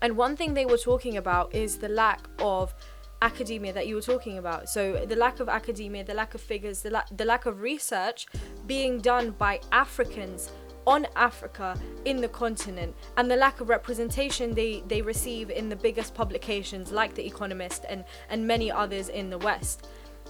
And 0.01 0.15
one 0.15 0.35
thing 0.35 0.53
they 0.53 0.65
were 0.65 0.77
talking 0.77 1.17
about 1.17 1.53
is 1.53 1.77
the 1.77 1.89
lack 1.89 2.27
of 2.39 2.73
academia 3.21 3.73
that 3.73 3.87
you 3.87 3.95
were 3.95 4.01
talking 4.01 4.37
about. 4.37 4.69
So 4.69 5.05
the 5.05 5.15
lack 5.15 5.39
of 5.39 5.49
academia, 5.49 6.03
the 6.03 6.13
lack 6.13 6.35
of 6.35 6.41
figures, 6.41 6.81
the, 6.81 6.91
la- 6.91 7.03
the 7.11 7.25
lack 7.25 7.45
of 7.45 7.61
research 7.61 8.27
being 8.65 8.99
done 8.99 9.31
by 9.31 9.59
Africans 9.71 10.51
on 10.87 11.05
Africa 11.15 11.77
in 12.05 12.21
the 12.21 12.29
continent 12.29 12.95
and 13.17 13.29
the 13.29 13.35
lack 13.35 13.59
of 13.61 13.69
representation 13.69 14.53
they, 14.55 14.83
they 14.87 15.01
receive 15.01 15.51
in 15.51 15.69
the 15.69 15.75
biggest 15.75 16.15
publications 16.15 16.91
like 16.91 17.13
The 17.13 17.25
Economist 17.25 17.85
and, 17.89 18.05
and 18.29 18.47
many 18.47 18.71
others 18.71 19.09
in 19.09 19.29
the 19.29 19.37
West. 19.37 19.87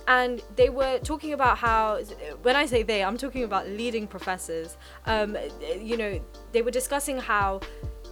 And 0.08 0.42
they 0.56 0.70
were 0.70 0.98
talking 1.00 1.34
about 1.34 1.60
how, 1.60 2.00
when 2.42 2.56
I 2.56 2.66
say 2.66 2.82
they, 2.82 3.04
I'm 3.04 3.18
talking 3.18 3.44
about 3.44 3.68
leading 3.68 4.08
professors. 4.08 4.76
Um, 5.06 5.38
you 5.80 5.98
know, 5.98 6.20
they 6.52 6.64
were 6.64 6.72
discussing 6.72 7.20
how 7.20 7.62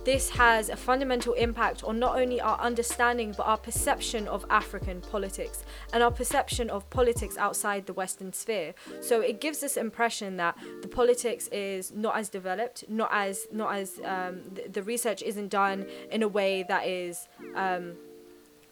this 0.08 0.30
has 0.30 0.70
a 0.70 0.76
fundamental 0.78 1.34
impact 1.34 1.84
on 1.84 2.00
not 2.00 2.18
only 2.18 2.40
our 2.40 2.58
understanding 2.62 3.34
but 3.36 3.44
our 3.44 3.58
perception 3.58 4.26
of 4.30 4.46
African 4.50 5.02
politics 5.02 5.66
and 5.92 6.02
our 6.02 6.12
perception 6.12 6.70
of 6.70 6.90
politics 6.90 7.36
outside 7.38 7.86
the 7.86 7.92
Western 7.92 8.32
sphere. 8.32 8.74
So 9.02 9.20
it 9.20 9.42
gives 9.42 9.60
this 9.60 9.76
impression 9.76 10.38
that 10.38 10.58
the 10.82 10.88
politics 10.88 11.50
is 11.50 11.92
not 11.92 12.16
as 12.16 12.30
developed, 12.30 12.86
not 12.88 13.10
as 13.12 13.48
not 13.52 13.76
as 13.76 14.00
um, 14.06 14.44
the, 14.54 14.70
the, 14.72 14.84
research 14.84 15.22
isn't 15.22 15.50
done 15.50 15.86
in 16.10 16.24
a 16.24 16.28
way 16.30 16.64
that 16.70 16.88
is. 16.88 17.28
Um, 17.54 17.98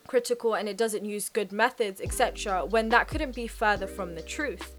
critical 0.08 0.54
and 0.54 0.70
it 0.70 0.78
doesn't 0.78 1.04
use 1.04 1.30
good 1.30 1.52
methods 1.52 2.00
etc 2.00 2.64
when 2.64 2.90
that 2.90 3.08
couldn't 3.08 3.34
be 3.34 3.48
further 3.48 3.88
from 3.88 4.14
the 4.14 4.22
truth 4.22 4.75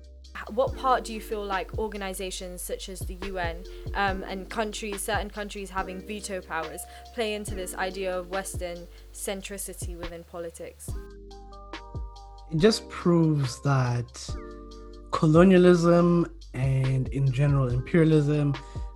what 0.51 0.77
part 0.77 1.05
do 1.05 1.12
you 1.12 1.20
feel 1.20 1.44
like 1.44 1.79
organizations 1.79 2.62
such 2.62 2.88
as 2.88 3.01
the 3.01 3.14
UN 3.27 3.64
um, 3.94 4.22
and 4.25 4.49
countries, 4.49 5.03
certain 5.03 5.31
countries 5.31 5.70
having 5.70 6.01
veto 6.01 6.40
powers, 6.40 6.81
play 7.14 7.35
into 7.35 7.55
this 7.55 7.75
idea 7.75 8.16
of 8.16 8.29
Western 8.29 8.87
centricity 9.12 9.96
within 9.96 10.25
politics? 10.25 10.90
It 12.51 12.59
just 12.59 12.88
proves 12.88 13.61
that 13.62 14.29
colonialism 15.11 16.27
and, 16.55 17.09
in 17.09 17.31
general, 17.33 17.68
imperialism 17.68 18.55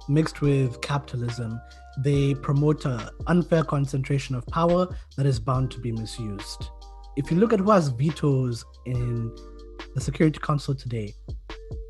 mixed 0.09 0.41
with 0.41 0.81
capitalism 0.81 1.61
they 1.99 2.35
promote 2.35 2.85
an 2.85 3.01
unfair 3.27 3.63
concentration 3.65 4.35
of 4.35 4.47
power 4.47 4.89
that 5.17 5.27
is 5.27 5.39
bound 5.39 5.71
to 5.73 5.81
be 5.81 5.93
misused. 5.93 6.71
If 7.17 7.31
you 7.31 7.37
look 7.37 7.53
at 7.53 7.61
who 7.61 7.71
has 7.71 7.89
vetoes 7.89 8.65
in 8.87 9.35
the 9.95 10.01
Security 10.01 10.39
Council 10.39 10.75
today, 10.75 11.15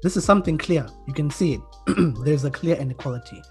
this 0.02 0.16
is 0.16 0.24
something 0.24 0.56
clear. 0.56 0.86
You 1.06 1.14
can 1.14 1.30
see 1.30 1.54
it. 1.54 1.60
There's 2.24 2.44
a 2.44 2.50
clear 2.50 2.76
inequality, 2.76 3.42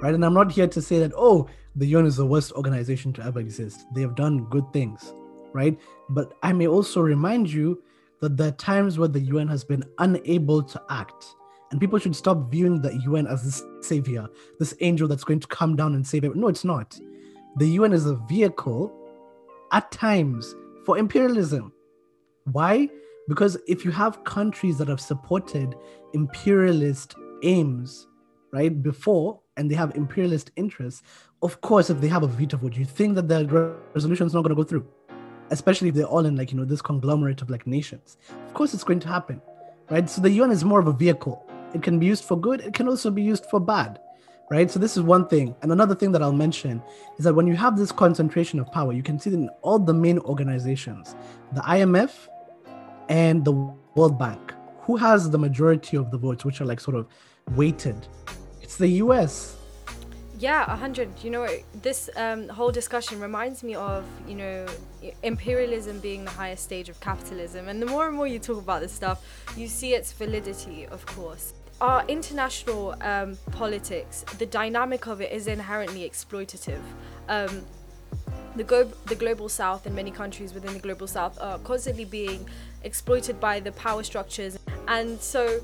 right? 0.00 0.14
And 0.14 0.24
I'm 0.24 0.34
not 0.34 0.52
here 0.52 0.68
to 0.68 0.82
say 0.82 0.98
that, 1.00 1.12
oh, 1.16 1.48
the 1.74 1.86
UN 1.86 2.06
is 2.06 2.16
the 2.16 2.26
worst 2.26 2.52
organization 2.52 3.12
to 3.14 3.24
ever 3.24 3.40
exist. 3.40 3.86
They 3.94 4.00
have 4.02 4.14
done 4.14 4.44
good 4.44 4.72
things, 4.72 5.12
right? 5.52 5.78
But 6.08 6.34
I 6.42 6.52
may 6.52 6.66
also 6.66 7.00
remind 7.00 7.50
you 7.52 7.82
that 8.20 8.36
there 8.36 8.48
are 8.48 8.52
times 8.52 8.98
where 8.98 9.08
the 9.08 9.20
UN 9.20 9.48
has 9.48 9.64
been 9.64 9.84
unable 9.98 10.62
to 10.62 10.82
act. 10.88 11.26
And 11.70 11.80
people 11.80 11.98
should 11.98 12.14
stop 12.14 12.50
viewing 12.50 12.80
the 12.80 12.94
UN 13.04 13.26
as 13.26 13.42
this 13.42 13.62
savior, 13.86 14.28
this 14.58 14.74
angel 14.80 15.08
that's 15.08 15.24
going 15.24 15.40
to 15.40 15.48
come 15.48 15.76
down 15.76 15.94
and 15.94 16.06
save 16.06 16.24
it. 16.24 16.36
No, 16.36 16.48
it's 16.48 16.64
not. 16.64 16.98
The 17.56 17.68
UN 17.70 17.92
is 17.92 18.06
a 18.06 18.14
vehicle 18.28 18.92
at 19.72 19.90
times 19.90 20.54
for 20.84 20.96
imperialism. 20.96 21.72
Why? 22.44 22.88
Because 23.28 23.56
if 23.66 23.84
you 23.84 23.90
have 23.90 24.22
countries 24.24 24.78
that 24.78 24.88
have 24.88 25.00
supported 25.00 25.74
imperialist 26.14 27.14
aims, 27.42 28.06
right, 28.52 28.82
before, 28.82 29.40
and 29.56 29.70
they 29.70 29.74
have 29.74 29.96
imperialist 29.96 30.50
interests, 30.56 31.02
of 31.42 31.60
course, 31.60 31.90
if 31.90 32.00
they 32.00 32.08
have 32.08 32.22
a 32.22 32.28
veto 32.28 32.56
vote, 32.56 32.76
you 32.76 32.84
think 32.84 33.14
that 33.16 33.28
the 33.28 33.76
resolution 33.94 34.26
is 34.26 34.34
not 34.34 34.42
going 34.42 34.54
to 34.54 34.62
go 34.62 34.64
through, 34.64 34.86
especially 35.50 35.88
if 35.88 35.94
they're 35.94 36.04
all 36.04 36.26
in 36.26 36.36
like, 36.36 36.52
you 36.52 36.58
know, 36.58 36.64
this 36.64 36.82
conglomerate 36.82 37.42
of 37.42 37.50
like 37.50 37.66
nations. 37.66 38.16
Of 38.46 38.54
course, 38.54 38.74
it's 38.74 38.84
going 38.84 39.00
to 39.00 39.08
happen, 39.08 39.42
right? 39.90 40.08
So 40.08 40.20
the 40.20 40.30
UN 40.30 40.50
is 40.50 40.64
more 40.64 40.80
of 40.80 40.86
a 40.86 40.92
vehicle. 40.92 41.44
It 41.74 41.82
can 41.82 41.98
be 41.98 42.06
used 42.06 42.24
for 42.24 42.38
good, 42.38 42.60
it 42.60 42.74
can 42.74 42.88
also 42.88 43.10
be 43.10 43.22
used 43.22 43.46
for 43.46 43.60
bad 43.60 43.98
right? 44.50 44.70
So 44.70 44.78
this 44.78 44.96
is 44.96 45.02
one 45.02 45.26
thing. 45.26 45.54
And 45.62 45.72
another 45.72 45.94
thing 45.94 46.12
that 46.12 46.22
I'll 46.22 46.32
mention 46.32 46.82
is 47.18 47.24
that 47.24 47.34
when 47.34 47.46
you 47.46 47.56
have 47.56 47.76
this 47.76 47.92
concentration 47.92 48.60
of 48.60 48.70
power, 48.70 48.92
you 48.92 49.02
can 49.02 49.18
see 49.18 49.30
that 49.30 49.36
in 49.36 49.50
all 49.62 49.78
the 49.78 49.94
main 49.94 50.18
organizations, 50.20 51.16
the 51.52 51.60
IMF, 51.62 52.28
and 53.08 53.44
the 53.44 53.52
World 53.94 54.18
Bank. 54.18 54.54
Who 54.82 54.96
has 54.96 55.30
the 55.30 55.38
majority 55.38 55.96
of 55.96 56.10
the 56.10 56.18
votes, 56.18 56.44
which 56.44 56.60
are 56.60 56.64
like 56.64 56.80
sort 56.80 56.96
of 56.96 57.06
weighted? 57.56 58.06
It's 58.62 58.76
the 58.76 58.88
US. 59.04 59.56
Yeah, 60.38 60.70
a 60.70 60.76
hundred. 60.76 61.08
You 61.22 61.30
know, 61.30 61.48
this 61.82 62.10
um, 62.16 62.48
whole 62.48 62.70
discussion 62.70 63.20
reminds 63.20 63.62
me 63.62 63.74
of 63.74 64.04
you 64.28 64.34
know 64.34 64.66
imperialism 65.22 65.98
being 66.00 66.24
the 66.24 66.30
highest 66.30 66.64
stage 66.64 66.88
of 66.88 67.00
capitalism, 67.00 67.68
and 67.68 67.80
the 67.80 67.86
more 67.86 68.06
and 68.06 68.14
more 68.14 68.26
you 68.26 68.38
talk 68.38 68.58
about 68.58 68.80
this 68.80 68.92
stuff, 68.92 69.24
you 69.56 69.66
see 69.66 69.94
its 69.94 70.12
validity. 70.12 70.86
Of 70.86 71.06
course, 71.06 71.54
our 71.80 72.04
international 72.06 72.94
um, 73.00 73.38
politics, 73.52 74.24
the 74.38 74.46
dynamic 74.46 75.06
of 75.06 75.20
it 75.20 75.32
is 75.32 75.46
inherently 75.46 76.08
exploitative. 76.08 76.82
Um, 77.28 77.62
the, 78.56 78.64
go- 78.64 78.92
the 79.06 79.14
global 79.14 79.48
south 79.48 79.86
and 79.86 79.94
many 79.94 80.10
countries 80.10 80.54
within 80.54 80.72
the 80.72 80.78
global 80.78 81.06
south 81.06 81.40
are 81.40 81.58
constantly 81.58 82.04
being 82.04 82.48
exploited 82.82 83.38
by 83.38 83.60
the 83.60 83.72
power 83.72 84.02
structures. 84.02 84.58
And 84.88 85.20
so 85.20 85.60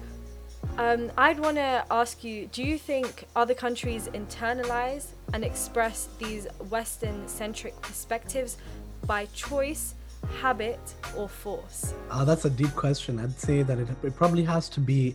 um, 0.78 1.11
I'd 1.16 1.38
want 1.38 1.57
to 1.57 1.85
ask 1.90 2.22
you 2.24 2.46
do 2.46 2.62
you 2.62 2.78
think 2.78 3.26
other 3.37 3.55
countries 3.55 4.09
internalize 4.14 5.09
and 5.33 5.44
express 5.44 6.09
these 6.18 6.46
Western 6.68 7.26
centric 7.28 7.81
perspectives 7.81 8.59
by 9.07 9.26
choice, 9.26 9.94
habit, 10.40 10.81
or 11.16 11.28
force? 11.28 11.94
Uh, 12.11 12.24
that's 12.24 12.44
a 12.44 12.50
deep 12.50 12.74
question. 12.74 13.18
I'd 13.18 13.38
say 13.38 13.62
that 13.62 13.78
it, 13.78 13.88
it 14.02 14.14
probably 14.14 14.44
has 14.44 14.68
to 14.70 14.81
be 14.81 15.14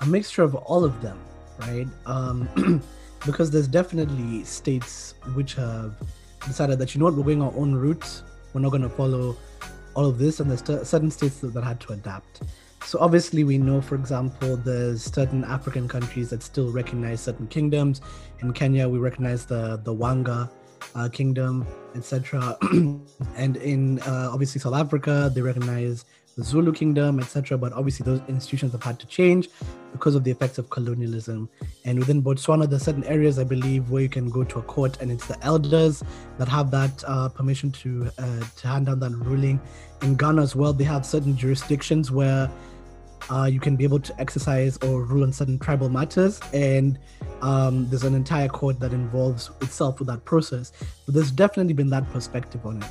a 0.00 0.06
mixture 0.06 0.42
of 0.42 0.54
all 0.54 0.84
of 0.84 1.02
them, 1.02 1.18
right? 1.60 1.86
Um, 2.06 2.82
because 3.26 3.50
there's 3.50 3.68
definitely 3.68 4.44
states 4.44 5.14
which 5.34 5.54
have 5.54 5.94
decided 6.46 6.78
that, 6.78 6.94
you 6.94 6.98
know 6.98 7.06
what, 7.06 7.14
we're 7.14 7.24
going 7.24 7.42
our 7.42 7.52
own 7.56 7.74
route. 7.74 8.22
We're 8.52 8.60
not 8.60 8.70
going 8.70 8.82
to 8.82 8.88
follow 8.88 9.36
all 9.94 10.06
of 10.06 10.18
this, 10.18 10.40
and 10.40 10.50
there's 10.50 10.64
certain 10.88 11.10
states 11.10 11.40
that, 11.40 11.52
that 11.54 11.64
had 11.64 11.80
to 11.80 11.92
adapt. 11.92 12.42
So 12.84 12.98
obviously, 12.98 13.44
we 13.44 13.58
know, 13.58 13.80
for 13.80 13.94
example, 13.94 14.56
there's 14.56 15.02
certain 15.04 15.44
African 15.44 15.86
countries 15.86 16.30
that 16.30 16.42
still 16.42 16.72
recognize 16.72 17.20
certain 17.20 17.46
kingdoms. 17.46 18.00
In 18.40 18.52
Kenya, 18.52 18.88
we 18.88 18.98
recognize 18.98 19.44
the 19.44 19.80
the 19.84 19.94
Wanga 19.94 20.50
uh, 20.94 21.08
kingdom, 21.08 21.66
etc. 21.94 22.56
and 23.36 23.56
in 23.58 24.00
uh, 24.00 24.30
obviously 24.32 24.60
South 24.60 24.74
Africa, 24.74 25.30
they 25.34 25.42
recognize 25.42 26.04
the 26.36 26.44
Zulu 26.44 26.72
kingdom, 26.72 27.20
etc. 27.20 27.58
But 27.58 27.72
obviously, 27.72 28.04
those 28.04 28.20
institutions 28.28 28.72
have 28.72 28.82
had 28.82 28.98
to 29.00 29.06
change 29.06 29.48
because 29.92 30.14
of 30.14 30.24
the 30.24 30.30
effects 30.30 30.58
of 30.58 30.70
colonialism. 30.70 31.48
And 31.84 31.98
within 31.98 32.22
Botswana, 32.22 32.68
there's 32.68 32.82
certain 32.82 33.04
areas, 33.04 33.38
I 33.38 33.44
believe, 33.44 33.90
where 33.90 34.02
you 34.02 34.08
can 34.08 34.30
go 34.30 34.44
to 34.44 34.58
a 34.58 34.62
court 34.62 35.00
and 35.00 35.10
it's 35.10 35.26
the 35.26 35.42
elders 35.44 36.02
that 36.38 36.48
have 36.48 36.70
that 36.70 37.04
uh, 37.06 37.28
permission 37.28 37.70
to 37.72 38.10
uh, 38.18 38.40
to 38.56 38.68
hand 38.68 38.86
down 38.86 39.00
that 39.00 39.12
ruling. 39.12 39.60
In 40.02 40.16
Ghana 40.16 40.42
as 40.42 40.56
well, 40.56 40.72
they 40.72 40.84
have 40.84 41.04
certain 41.04 41.36
jurisdictions 41.36 42.10
where 42.10 42.50
uh, 43.28 43.44
you 43.44 43.60
can 43.60 43.76
be 43.76 43.84
able 43.84 44.00
to 44.00 44.18
exercise 44.20 44.76
or 44.78 45.04
rule 45.04 45.22
on 45.22 45.32
certain 45.32 45.58
tribal 45.58 45.88
matters. 45.88 46.40
And 46.52 46.98
um, 47.42 47.88
there's 47.88 48.04
an 48.04 48.14
entire 48.14 48.48
court 48.48 48.80
that 48.80 48.92
involves 48.92 49.50
itself 49.60 49.98
with 49.98 50.08
that 50.08 50.24
process. 50.24 50.72
But 51.04 51.14
there's 51.14 51.30
definitely 51.30 51.74
been 51.74 51.90
that 51.90 52.10
perspective 52.12 52.64
on 52.64 52.82
it. 52.82 52.90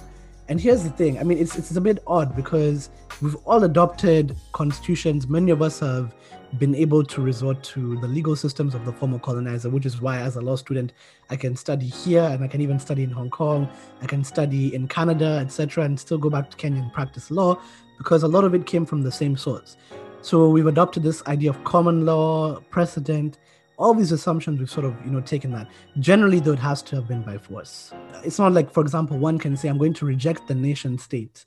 And 0.50 0.60
here's 0.60 0.84
the 0.84 0.90
thing 0.90 1.20
I 1.20 1.24
mean, 1.24 1.38
it's, 1.38 1.56
it's 1.60 1.76
a 1.76 1.82
bit 1.82 2.02
odd 2.08 2.36
because 2.36 2.90
we've 3.22 3.36
all 3.46 3.64
adopted 3.66 4.36
constitutions. 4.52 5.28
Many 5.28 5.52
of 5.52 5.62
us 5.62 5.80
have 5.80 6.16
been 6.58 6.74
able 6.74 7.04
to 7.04 7.22
resort 7.22 7.62
to 7.62 8.00
the 8.02 8.08
legal 8.08 8.36
systems 8.36 8.74
of 8.74 8.84
the 8.84 8.92
former 8.92 9.20
colonizer, 9.20 9.70
which 9.70 9.86
is 9.86 10.02
why, 10.02 10.18
as 10.18 10.38
a 10.38 10.42
law 10.42 10.56
student, 10.56 10.94
I 11.30 11.36
can 11.36 11.56
study 11.56 11.86
here 11.86 12.24
and 12.24 12.44
I 12.44 12.48
can 12.48 12.62
even 12.62 12.80
study 12.80 13.04
in 13.04 13.12
Hong 13.12 13.30
Kong, 13.30 13.70
I 14.02 14.08
can 14.08 14.24
study 14.24 14.74
in 14.74 14.88
Canada, 14.88 15.40
etc., 15.40 15.84
and 15.84 16.00
still 16.00 16.18
go 16.18 16.32
back 16.32 16.50
to 16.50 16.58
Kenya 16.58 16.82
and 16.82 16.92
practice 16.92 17.30
law 17.30 17.62
because 18.00 18.24
a 18.24 18.28
lot 18.28 18.44
of 18.44 18.56
it 18.56 18.66
came 18.66 18.88
from 18.88 19.04
the 19.04 19.12
same 19.12 19.38
source. 19.38 19.78
So 20.22 20.50
we've 20.50 20.66
adopted 20.66 21.04
this 21.04 21.22
idea 21.28 21.52
of 21.52 21.64
common 21.64 22.08
law, 22.08 22.60
precedent, 22.72 23.38
all 23.80 23.94
these 23.94 24.12
assumptions 24.12 24.60
we've 24.60 24.70
sort 24.70 24.86
of 24.86 24.94
you 25.06 25.10
know 25.10 25.22
taken 25.22 25.52
that 25.52 25.68
generally 26.00 26.40
though 26.40 26.52
it 26.52 26.60
has 26.60 26.82
to 26.84 26.98
have 26.98 27.08
been 27.08 27.24
by 27.24 27.38
force. 27.38 27.92
It's 28.24 28.38
not 28.38 28.52
like 28.52 28.72
for 28.72 28.82
example 28.82 29.18
one 29.18 29.40
can 29.40 29.56
say 29.56 29.70
i'm 29.70 29.78
going 29.78 29.94
to 29.94 30.06
reject 30.06 30.48
the 30.48 30.56
nation 30.56 30.98
state 31.00 31.46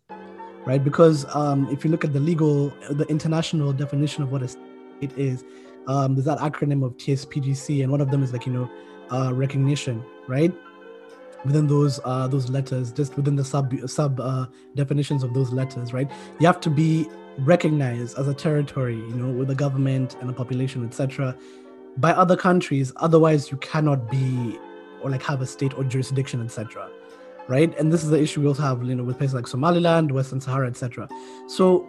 right? 0.65 0.83
Because 0.83 1.27
um, 1.35 1.69
if 1.71 1.85
you 1.85 1.91
look 1.91 2.05
at 2.05 2.13
the 2.13 2.21
legal 2.21 2.73
the 2.91 3.05
international 3.09 3.73
definition 3.73 4.23
of 4.23 4.31
what 4.33 4.43
a 4.43 4.49
state 4.49 5.13
is 5.17 5.45
um, 5.89 6.15
there's 6.15 6.25
that 6.25 6.39
acronym 6.39 6.85
of 6.85 6.97
tspgc 6.97 7.83
and 7.83 7.91
one 7.91 8.01
of 8.01 8.11
them 8.11 8.23
is 8.23 8.33
like 8.33 8.47
you 8.47 8.53
know 8.53 8.71
uh, 9.11 9.33
recognition 9.35 10.03
right? 10.29 10.53
Within 11.45 11.67
those 11.67 12.01
uh, 12.05 12.29
those 12.29 12.49
letters 12.49 12.93
just 12.93 13.17
within 13.17 13.37
the 13.37 13.45
sub 13.45 13.75
sub 13.87 14.21
uh, 14.21 14.47
definitions 14.75 15.23
of 15.23 15.35
those 15.35 15.53
letters 15.53 15.93
right? 15.93 16.11
You 16.39 16.47
have 16.47 16.61
to 16.61 16.71
be 16.71 17.09
recognized 17.39 18.19
as 18.19 18.29
a 18.29 18.35
territory, 18.35 18.97
you 18.97 19.15
know, 19.15 19.33
with 19.33 19.51
a 19.51 19.55
government 19.55 20.17
and 20.21 20.29
a 20.29 20.33
population, 20.33 20.85
etc., 20.85 21.37
by 21.99 22.13
other 22.13 22.37
countries. 22.37 22.93
Otherwise, 22.97 23.51
you 23.51 23.57
cannot 23.59 24.11
be 24.11 24.59
or 25.03 25.11
like 25.11 25.23
have 25.23 25.41
a 25.41 25.47
state 25.47 25.75
or 25.75 25.85
jurisdiction, 25.85 26.43
etc. 26.43 26.89
Right? 27.49 27.77
And 27.79 27.93
this 27.93 28.05
is 28.05 28.11
the 28.11 28.21
issue 28.21 28.41
we 28.41 28.47
also 28.47 28.63
have, 28.63 28.83
you 28.85 28.95
know, 28.95 29.05
with 29.05 29.19
places 29.19 29.35
like 29.35 29.47
Somaliland, 29.47 30.13
Western 30.13 30.41
Sahara, 30.41 30.69
etc. 30.69 31.09
So 31.49 31.89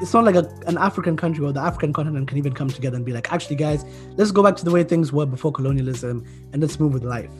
it's 0.00 0.14
not 0.14 0.24
like 0.24 0.36
a, 0.36 0.48
an 0.66 0.78
African 0.78 1.16
country 1.16 1.44
or 1.44 1.52
the 1.52 1.60
African 1.60 1.92
continent 1.92 2.28
can 2.28 2.38
even 2.38 2.52
come 2.52 2.68
together 2.68 2.96
and 2.96 3.04
be 3.04 3.12
like, 3.12 3.32
actually, 3.32 3.56
guys, 3.56 3.84
let's 4.16 4.30
go 4.30 4.42
back 4.42 4.56
to 4.56 4.64
the 4.64 4.70
way 4.70 4.84
things 4.84 5.12
were 5.12 5.26
before 5.26 5.52
colonialism 5.52 6.24
and 6.52 6.62
let's 6.62 6.78
move 6.78 6.92
with 6.92 7.04
life. 7.04 7.30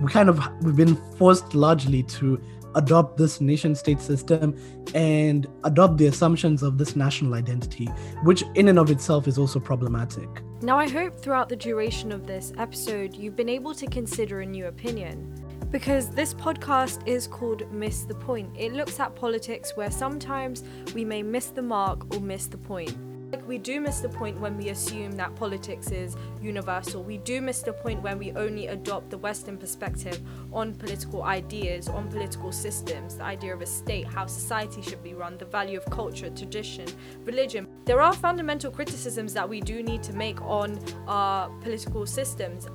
We 0.00 0.10
kind 0.10 0.28
of 0.28 0.40
we've 0.62 0.76
been 0.76 0.96
forced 1.16 1.54
largely 1.54 2.02
to 2.04 2.42
adopt 2.74 3.16
this 3.16 3.40
nation 3.40 3.74
state 3.74 4.00
system 4.00 4.56
and 4.94 5.46
adopt 5.64 5.98
the 5.98 6.06
assumptions 6.06 6.62
of 6.62 6.78
this 6.78 6.96
national 6.96 7.34
identity, 7.34 7.86
which 8.24 8.42
in 8.54 8.68
and 8.68 8.78
of 8.78 8.90
itself 8.90 9.28
is 9.28 9.38
also 9.38 9.60
problematic. 9.60 10.28
Now, 10.62 10.78
I 10.78 10.88
hope 10.88 11.18
throughout 11.18 11.48
the 11.48 11.56
duration 11.56 12.12
of 12.12 12.26
this 12.26 12.52
episode, 12.58 13.14
you've 13.14 13.34
been 13.34 13.48
able 13.48 13.74
to 13.74 13.86
consider 13.86 14.40
a 14.40 14.46
new 14.46 14.66
opinion. 14.66 15.34
Because 15.70 16.10
this 16.10 16.34
podcast 16.34 17.06
is 17.08 17.26
called 17.26 17.70
Miss 17.72 18.02
the 18.02 18.14
Point. 18.14 18.50
It 18.58 18.74
looks 18.74 19.00
at 19.00 19.16
politics 19.16 19.74
where 19.74 19.90
sometimes 19.90 20.62
we 20.94 21.02
may 21.02 21.22
miss 21.22 21.46
the 21.46 21.62
mark 21.62 22.14
or 22.14 22.20
miss 22.20 22.46
the 22.46 22.58
point. 22.58 22.94
Like 23.32 23.46
we 23.46 23.58
do 23.58 23.80
miss 23.80 24.00
the 24.00 24.08
point 24.08 24.40
when 24.40 24.56
we 24.56 24.70
assume 24.70 25.12
that 25.12 25.36
politics 25.36 25.92
is 25.92 26.16
universal. 26.42 27.04
We 27.04 27.18
do 27.18 27.40
miss 27.40 27.62
the 27.62 27.72
point 27.72 28.02
when 28.02 28.18
we 28.18 28.32
only 28.32 28.66
adopt 28.66 29.10
the 29.10 29.18
Western 29.18 29.56
perspective 29.56 30.20
on 30.52 30.74
political 30.74 31.22
ideas, 31.22 31.88
on 31.88 32.08
political 32.08 32.50
systems, 32.50 33.16
the 33.16 33.22
idea 33.22 33.54
of 33.54 33.60
a 33.60 33.66
state, 33.66 34.06
how 34.06 34.26
society 34.26 34.82
should 34.82 35.02
be 35.04 35.14
run, 35.14 35.38
the 35.38 35.44
value 35.44 35.78
of 35.78 35.84
culture, 35.86 36.28
tradition, 36.30 36.86
religion. 37.24 37.68
There 37.84 38.00
are 38.00 38.12
fundamental 38.12 38.72
criticisms 38.72 39.32
that 39.34 39.48
we 39.48 39.60
do 39.60 39.80
need 39.82 40.02
to 40.04 40.12
make 40.12 40.42
on 40.42 40.80
our 41.06 41.48
political 41.60 42.06
systems, 42.06 42.66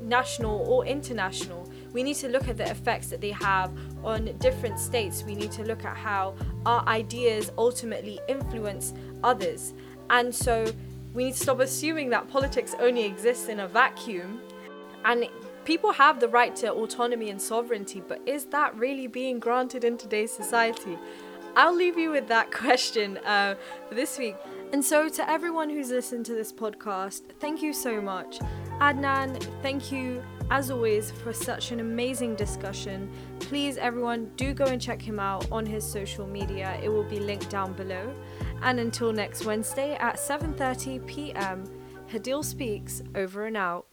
national 0.00 0.60
or 0.66 0.86
international. 0.86 1.63
We 1.94 2.02
need 2.02 2.16
to 2.16 2.28
look 2.28 2.48
at 2.48 2.58
the 2.58 2.68
effects 2.68 3.06
that 3.08 3.20
they 3.20 3.30
have 3.30 3.72
on 4.02 4.36
different 4.38 4.78
states. 4.78 5.22
We 5.22 5.34
need 5.34 5.52
to 5.52 5.62
look 5.62 5.84
at 5.84 5.96
how 5.96 6.34
our 6.66 6.86
ideas 6.86 7.50
ultimately 7.56 8.20
influence 8.28 8.92
others. 9.22 9.72
And 10.10 10.34
so 10.34 10.66
we 11.14 11.24
need 11.24 11.34
to 11.34 11.38
stop 11.38 11.60
assuming 11.60 12.10
that 12.10 12.28
politics 12.28 12.74
only 12.80 13.04
exists 13.04 13.48
in 13.48 13.60
a 13.60 13.68
vacuum. 13.68 14.40
And 15.04 15.28
people 15.64 15.92
have 15.92 16.18
the 16.18 16.28
right 16.28 16.54
to 16.56 16.72
autonomy 16.72 17.30
and 17.30 17.40
sovereignty, 17.40 18.02
but 18.06 18.20
is 18.26 18.46
that 18.46 18.76
really 18.76 19.06
being 19.06 19.38
granted 19.38 19.84
in 19.84 19.96
today's 19.96 20.32
society? 20.32 20.98
I'll 21.56 21.74
leave 21.74 21.96
you 21.96 22.10
with 22.10 22.26
that 22.28 22.50
question 22.50 23.18
uh, 23.18 23.54
for 23.88 23.94
this 23.94 24.18
week. 24.18 24.34
And 24.72 24.84
so, 24.84 25.08
to 25.08 25.30
everyone 25.30 25.70
who's 25.70 25.90
listened 25.90 26.26
to 26.26 26.34
this 26.34 26.52
podcast, 26.52 27.22
thank 27.38 27.62
you 27.62 27.72
so 27.72 28.00
much. 28.00 28.40
Adnan, 28.80 29.40
thank 29.62 29.92
you 29.92 30.20
as 30.50 30.70
always 30.70 31.10
for 31.10 31.32
such 31.32 31.70
an 31.72 31.80
amazing 31.80 32.34
discussion. 32.34 33.10
Please, 33.40 33.76
everyone, 33.76 34.30
do 34.36 34.52
go 34.54 34.64
and 34.64 34.80
check 34.80 35.00
him 35.00 35.18
out 35.18 35.50
on 35.50 35.64
his 35.66 35.84
social 35.84 36.26
media. 36.26 36.78
It 36.82 36.88
will 36.88 37.04
be 37.04 37.20
linked 37.20 37.50
down 37.50 37.72
below. 37.72 38.14
And 38.62 38.80
until 38.80 39.12
next 39.12 39.44
Wednesday 39.44 39.94
at 39.94 40.16
7:30 40.16 41.06
p.m., 41.06 41.64
Hadil 42.10 42.44
speaks 42.44 43.02
over 43.14 43.46
and 43.46 43.56
out. 43.56 43.86